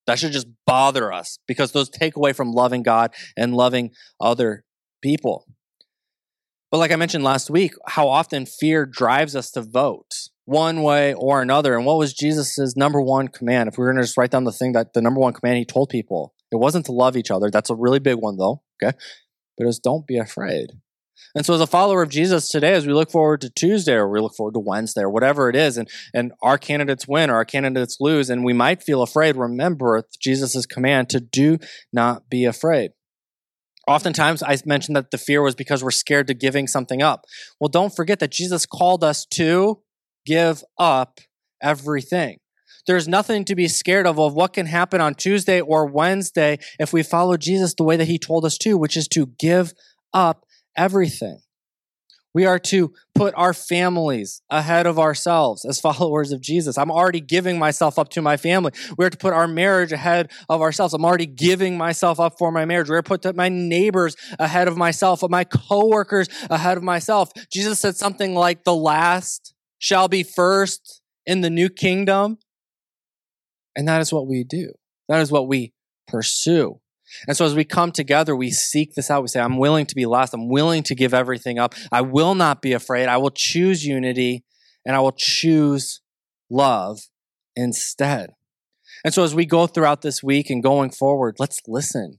That 0.07 0.19
should 0.19 0.31
just 0.31 0.47
bother 0.65 1.13
us 1.13 1.39
because 1.47 1.71
those 1.71 1.89
take 1.89 2.15
away 2.15 2.33
from 2.33 2.51
loving 2.51 2.83
God 2.83 3.13
and 3.37 3.55
loving 3.55 3.91
other 4.19 4.65
people. 5.01 5.45
But 6.71 6.79
like 6.79 6.91
I 6.91 6.95
mentioned 6.95 7.23
last 7.23 7.49
week, 7.49 7.75
how 7.87 8.09
often 8.09 8.45
fear 8.45 8.85
drives 8.85 9.35
us 9.35 9.51
to 9.51 9.61
vote 9.61 10.29
one 10.45 10.81
way 10.81 11.13
or 11.13 11.41
another. 11.41 11.75
And 11.75 11.85
what 11.85 11.97
was 11.97 12.13
Jesus' 12.13 12.75
number 12.75 13.01
one 13.01 13.27
command? 13.27 13.69
If 13.69 13.77
we 13.77 13.83
were 13.83 13.91
going 13.91 14.01
to 14.01 14.03
just 14.03 14.17
write 14.17 14.31
down 14.31 14.43
the 14.43 14.51
thing 14.51 14.73
that 14.73 14.93
the 14.93 15.01
number 15.01 15.19
one 15.19 15.33
command 15.33 15.57
he 15.57 15.65
told 15.65 15.89
people, 15.89 16.33
it 16.51 16.57
wasn't 16.57 16.85
to 16.87 16.91
love 16.91 17.15
each 17.15 17.31
other. 17.31 17.49
That's 17.49 17.69
a 17.69 17.75
really 17.75 17.99
big 17.99 18.17
one 18.17 18.37
though. 18.37 18.61
Okay. 18.81 18.97
But 19.57 19.63
it 19.63 19.67
was 19.67 19.79
don't 19.79 20.07
be 20.07 20.17
afraid. 20.17 20.71
And 21.35 21.45
so, 21.45 21.53
as 21.53 21.61
a 21.61 21.67
follower 21.67 22.03
of 22.03 22.09
Jesus 22.09 22.49
today, 22.49 22.73
as 22.73 22.85
we 22.85 22.93
look 22.93 23.11
forward 23.11 23.41
to 23.41 23.49
Tuesday 23.49 23.93
or 23.93 24.09
we 24.09 24.19
look 24.19 24.35
forward 24.35 24.53
to 24.53 24.59
Wednesday 24.59 25.01
or 25.01 25.09
whatever 25.09 25.49
it 25.49 25.55
is, 25.55 25.77
and, 25.77 25.89
and 26.13 26.31
our 26.41 26.57
candidates 26.57 27.07
win 27.07 27.29
or 27.29 27.35
our 27.35 27.45
candidates 27.45 27.97
lose, 27.99 28.29
and 28.29 28.43
we 28.43 28.53
might 28.53 28.83
feel 28.83 29.01
afraid, 29.01 29.35
remember 29.35 30.03
Jesus' 30.19 30.65
command 30.65 31.09
to 31.09 31.19
do 31.19 31.57
not 31.91 32.29
be 32.29 32.45
afraid. 32.45 32.91
Oftentimes, 33.87 34.41
I 34.43 34.57
mentioned 34.65 34.95
that 34.95 35.11
the 35.11 35.17
fear 35.17 35.41
was 35.41 35.55
because 35.55 35.83
we're 35.83 35.91
scared 35.91 36.27
to 36.27 36.33
giving 36.33 36.67
something 36.67 37.01
up. 37.01 37.25
Well, 37.59 37.67
don't 37.67 37.93
forget 37.93 38.19
that 38.19 38.31
Jesus 38.31 38.65
called 38.65 39.03
us 39.03 39.25
to 39.31 39.81
give 40.25 40.63
up 40.77 41.19
everything. 41.61 42.37
There's 42.85 43.07
nothing 43.07 43.45
to 43.45 43.55
be 43.55 43.67
scared 43.67 44.05
of 44.05 44.19
of 44.19 44.33
what 44.33 44.53
can 44.53 44.65
happen 44.65 45.01
on 45.01 45.15
Tuesday 45.15 45.61
or 45.61 45.85
Wednesday 45.85 46.59
if 46.79 46.93
we 46.93 47.01
follow 47.01 47.37
Jesus 47.37 47.73
the 47.73 47.83
way 47.83 47.97
that 47.97 48.07
he 48.07 48.17
told 48.17 48.45
us 48.45 48.57
to, 48.59 48.77
which 48.77 48.97
is 48.97 49.07
to 49.09 49.27
give 49.39 49.73
up 50.13 50.45
everything. 50.75 51.39
We 52.33 52.45
are 52.45 52.57
to 52.59 52.93
put 53.13 53.33
our 53.37 53.53
families 53.53 54.41
ahead 54.49 54.87
of 54.87 54.97
ourselves 54.97 55.65
as 55.65 55.79
followers 55.81 56.31
of 56.31 56.41
Jesus. 56.41 56.77
I'm 56.77 56.91
already 56.91 57.19
giving 57.19 57.59
myself 57.59 57.99
up 57.99 58.09
to 58.09 58.21
my 58.21 58.37
family. 58.37 58.71
We 58.97 59.05
are 59.05 59.09
to 59.09 59.17
put 59.17 59.33
our 59.33 59.47
marriage 59.47 59.91
ahead 59.91 60.31
of 60.49 60.61
ourselves. 60.61 60.93
I'm 60.93 61.05
already 61.05 61.27
giving 61.27 61.77
myself 61.77 62.19
up 62.19 62.37
for 62.37 62.51
my 62.51 62.65
marriage. 62.65 62.89
We're 62.89 63.01
to 63.01 63.17
put 63.19 63.35
my 63.35 63.49
neighbors 63.49 64.15
ahead 64.39 64.67
of 64.67 64.77
myself, 64.77 65.21
my 65.29 65.43
coworkers 65.43 66.27
ahead 66.49 66.77
of 66.77 66.83
myself. 66.83 67.31
Jesus 67.51 67.79
said 67.79 67.95
something 67.95 68.33
like, 68.33 68.63
the 68.63 68.75
last 68.75 69.53
shall 69.77 70.07
be 70.07 70.23
first 70.23 71.01
in 71.25 71.41
the 71.41 71.49
new 71.49 71.69
kingdom. 71.69 72.39
And 73.75 73.87
that 73.87 74.01
is 74.01 74.11
what 74.11 74.27
we 74.27 74.43
do. 74.43 74.71
That 75.09 75.19
is 75.19 75.31
what 75.31 75.47
we 75.47 75.73
pursue. 76.07 76.79
And 77.27 77.37
so 77.37 77.45
as 77.45 77.55
we 77.55 77.63
come 77.63 77.91
together, 77.91 78.35
we 78.35 78.51
seek 78.51 78.93
this 78.95 79.09
out. 79.09 79.21
We 79.21 79.27
say, 79.27 79.39
I'm 79.39 79.57
willing 79.57 79.85
to 79.85 79.95
be 79.95 80.05
lost. 80.05 80.33
I'm 80.33 80.49
willing 80.49 80.83
to 80.83 80.95
give 80.95 81.13
everything 81.13 81.59
up. 81.59 81.75
I 81.91 82.01
will 82.01 82.35
not 82.35 82.61
be 82.61 82.73
afraid. 82.73 83.07
I 83.07 83.17
will 83.17 83.31
choose 83.31 83.85
unity 83.85 84.43
and 84.85 84.95
I 84.95 84.99
will 84.99 85.13
choose 85.15 86.01
love 86.49 86.99
instead. 87.55 88.31
And 89.05 89.13
so 89.13 89.23
as 89.23 89.35
we 89.35 89.45
go 89.45 89.67
throughout 89.67 90.01
this 90.01 90.23
week 90.23 90.49
and 90.49 90.63
going 90.63 90.89
forward, 90.89 91.35
let's 91.39 91.61
listen 91.67 92.17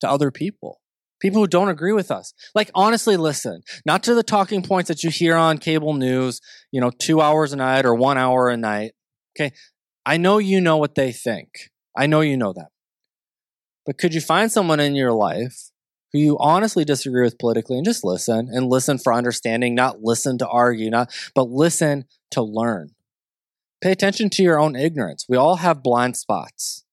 to 0.00 0.08
other 0.08 0.30
people. 0.30 0.80
People 1.20 1.42
who 1.42 1.46
don't 1.46 1.68
agree 1.68 1.92
with 1.92 2.10
us. 2.10 2.32
Like 2.54 2.70
honestly 2.74 3.16
listen, 3.16 3.62
not 3.84 4.02
to 4.04 4.14
the 4.14 4.22
talking 4.22 4.62
points 4.62 4.88
that 4.88 5.04
you 5.04 5.10
hear 5.10 5.36
on 5.36 5.58
cable 5.58 5.92
news, 5.92 6.40
you 6.72 6.80
know, 6.80 6.90
2 6.90 7.20
hours 7.20 7.52
a 7.52 7.56
night 7.56 7.84
or 7.84 7.94
1 7.94 8.16
hour 8.16 8.48
a 8.48 8.56
night. 8.56 8.92
Okay? 9.36 9.52
I 10.06 10.16
know 10.16 10.38
you 10.38 10.60
know 10.60 10.78
what 10.78 10.94
they 10.94 11.12
think. 11.12 11.48
I 11.96 12.06
know 12.06 12.22
you 12.22 12.36
know 12.36 12.54
that. 12.54 12.68
But 13.90 13.98
could 13.98 14.14
you 14.14 14.20
find 14.20 14.52
someone 14.52 14.78
in 14.78 14.94
your 14.94 15.10
life 15.10 15.72
who 16.12 16.20
you 16.20 16.38
honestly 16.38 16.84
disagree 16.84 17.24
with 17.24 17.40
politically 17.40 17.76
and 17.76 17.84
just 17.84 18.04
listen 18.04 18.48
and 18.52 18.68
listen 18.68 18.98
for 18.98 19.12
understanding, 19.12 19.74
not 19.74 20.00
listen 20.00 20.38
to 20.38 20.46
argue, 20.46 20.90
not, 20.90 21.12
but 21.34 21.48
listen 21.48 22.04
to 22.30 22.40
learn. 22.40 22.90
Pay 23.80 23.90
attention 23.90 24.30
to 24.30 24.44
your 24.44 24.60
own 24.60 24.76
ignorance. 24.76 25.26
We 25.28 25.36
all 25.36 25.56
have 25.56 25.82
blind 25.82 26.16
spots. 26.16 26.84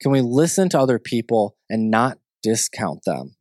Can 0.00 0.10
we 0.10 0.22
listen 0.22 0.68
to 0.70 0.80
other 0.80 0.98
people 0.98 1.56
and 1.70 1.88
not 1.88 2.18
discount 2.42 3.04
them? 3.04 3.36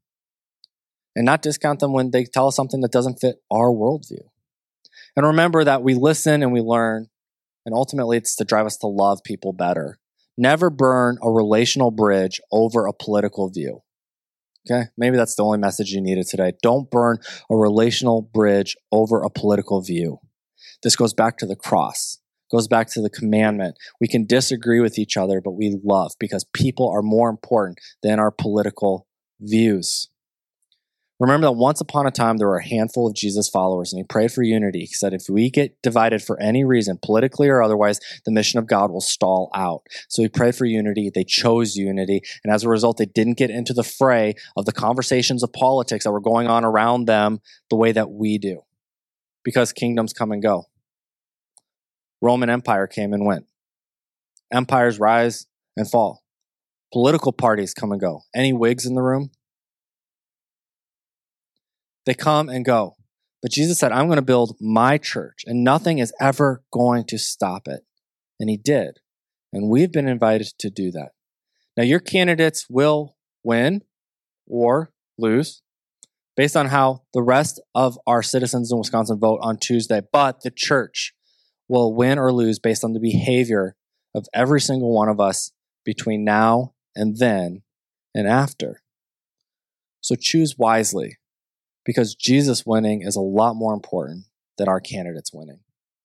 And 1.16 1.26
not 1.26 1.42
discount 1.42 1.80
them 1.80 1.94
when 1.94 2.12
they 2.12 2.26
tell 2.26 2.50
us 2.50 2.56
something 2.56 2.82
that 2.82 2.92
doesn't 2.92 3.20
fit 3.20 3.42
our 3.50 3.72
worldview. 3.72 4.28
And 5.16 5.26
remember 5.26 5.64
that 5.64 5.82
we 5.82 5.96
listen 5.96 6.44
and 6.44 6.54
we 6.54 6.62
learn, 6.62 7.08
and 7.66 7.74
ultimately 7.74 8.18
it's 8.18 8.36
to 8.36 8.46
drive 8.46 8.68
us 8.68 8.78
to 8.78 8.88
love 8.88 9.24
people 9.24 9.52
better. 9.52 9.98
Never 10.38 10.70
burn 10.70 11.18
a 11.22 11.30
relational 11.30 11.92
bridge 11.92 12.42
over 12.52 12.88
a 12.88 12.94
political 12.94 13.50
view. 13.50 13.82
Okay, 14.70 14.88
maybe 14.98 15.18
that's 15.18 15.36
the 15.36 15.44
only 15.44 15.58
message 15.58 15.92
you 15.92 16.02
needed 16.02 16.26
today. 16.28 16.54
Don't 16.62 16.90
burn 16.90 17.18
a 17.50 17.56
relational 17.56 18.22
bridge 18.22 18.78
over 18.92 19.22
a 19.22 19.30
political 19.30 19.82
view. 19.82 20.20
This 20.82 20.96
goes 20.96 21.14
back 21.14 21.38
to 21.40 21.46
the 21.46 21.56
cross, 21.56 22.20
goes 22.50 22.68
back 22.68 22.88
to 22.92 23.02
the 23.02 23.10
commandment. 23.10 23.76
We 24.00 24.08
can 24.08 24.26
disagree 24.26 24.80
with 24.80 24.98
each 24.98 25.18
other, 25.18 25.42
but 25.42 25.52
we 25.52 25.78
love 25.84 26.14
because 26.20 26.46
people 26.54 26.90
are 26.90 27.02
more 27.02 27.30
important 27.30 27.80
than 28.02 28.20
our 28.20 28.32
political 28.32 29.08
views. 29.42 30.10
Remember 31.20 31.48
that 31.48 31.54
once 31.54 31.80
upon 31.80 32.08
a 32.08 32.12
time 32.12 32.38
there 32.38 32.48
were 32.48 32.58
a 32.58 32.68
handful 32.68 33.08
of 33.08 33.14
Jesus 33.14 33.48
followers, 33.48 33.94
and 33.94 34.00
he 34.00 34.04
prayed 34.04 34.32
for 34.32 34.42
unity. 34.42 34.80
He 34.82 34.88
said, 34.88 35.14
if 35.14 35.30
we 35.30 35.50
get 35.50 35.82
divided 35.82 36.22
for 36.22 36.40
any 36.42 36.66
reason, 36.66 37.00
politically 37.02 37.48
or 37.48 37.62
otherwise, 37.62 38.00
the 38.26 38.32
mission 38.32 38.60
of 38.60 38.68
God 38.68 38.92
will 38.92 39.00
stall 39.00 39.50
out. 39.54 39.84
So 40.10 40.22
he 40.22 40.28
prayed 40.28 40.56
for 40.56 40.66
unity. 40.66 41.12
They 41.14 41.24
chose 41.24 41.76
unity. 41.76 42.22
And 42.44 42.54
as 42.54 42.64
a 42.64 42.70
result, 42.70 42.98
they 42.98 43.06
didn't 43.06 43.38
get 43.38 43.52
into 43.52 43.74
the 43.74 43.84
fray 43.84 44.34
of 44.58 44.66
the 44.66 44.72
conversations 44.72 45.44
of 45.44 45.54
politics 45.54 46.04
that 46.04 46.12
were 46.12 46.20
going 46.20 46.48
on 46.48 46.66
around 46.66 47.06
them 47.06 47.40
the 47.70 47.78
way 47.78 47.92
that 47.92 48.10
we 48.10 48.38
do. 48.38 48.62
Because 49.44 49.72
kingdoms 49.72 50.14
come 50.14 50.32
and 50.32 50.42
go. 50.42 50.66
Roman 52.22 52.50
Empire 52.50 52.88
came 52.88 53.14
and 53.14 53.26
went. 53.26 53.46
Empires 54.52 55.00
rise 55.00 55.46
and 55.78 55.90
fall. 55.90 56.24
Political 56.92 57.34
parties 57.34 57.74
come 57.74 57.92
and 57.92 58.02
go. 58.02 58.22
Any 58.36 58.54
Whigs 58.54 58.86
in 58.86 58.96
the 58.96 59.02
room? 59.02 59.32
They 62.06 62.14
come 62.14 62.50
and 62.50 62.66
go. 62.66 62.96
But 63.42 63.52
Jesus 63.52 63.80
said, 63.80 63.92
I'm 63.92 64.08
going 64.08 64.18
to 64.18 64.22
build 64.22 64.56
my 64.62 64.98
church, 64.98 65.44
and 65.46 65.64
nothing 65.64 66.00
is 66.00 66.14
ever 66.20 66.64
going 66.72 67.06
to 67.08 67.18
stop 67.18 67.68
it. 67.68 67.82
And 68.40 68.50
he 68.50 68.58
did. 68.58 69.00
And 69.52 69.70
we've 69.70 69.92
been 69.92 70.08
invited 70.08 70.48
to 70.60 70.70
do 70.70 70.92
that. 70.92 71.10
Now, 71.76 71.84
your 71.84 72.00
candidates 72.00 72.68
will 72.70 73.16
win 73.44 73.82
or 74.48 74.92
lose 75.18 75.62
based 76.36 76.56
on 76.56 76.68
how 76.68 77.04
the 77.14 77.22
rest 77.22 77.62
of 77.76 77.98
our 78.08 78.24
citizens 78.24 78.72
in 78.72 78.78
Wisconsin 78.78 79.20
vote 79.20 79.40
on 79.42 79.58
Tuesday, 79.58 80.02
but 80.12 80.42
the 80.42 80.52
church 80.52 81.14
will 81.68 81.94
win 81.94 82.18
or 82.18 82.34
lose 82.34 82.60
based 82.60 82.84
on 82.84 82.94
the 82.94 83.00
behavior 83.00 83.76
of 84.16 84.28
every 84.34 84.62
single 84.62 84.94
one 84.94 85.10
of 85.10 85.20
us 85.20 85.52
between 85.86 86.24
now 86.24 86.74
and 86.96 87.18
then 87.18 87.64
and 88.16 88.28
after. 88.28 88.82
So 90.02 90.16
choose 90.20 90.58
wisely 90.58 91.18
because 91.86 92.16
Jesus 92.16 92.66
winning 92.66 93.02
is 93.02 93.16
a 93.16 93.22
lot 93.22 93.56
more 93.56 93.74
important 93.74 94.26
than 94.58 94.68
our 94.68 94.80
candidates 94.80 95.32
winning. 95.34 95.60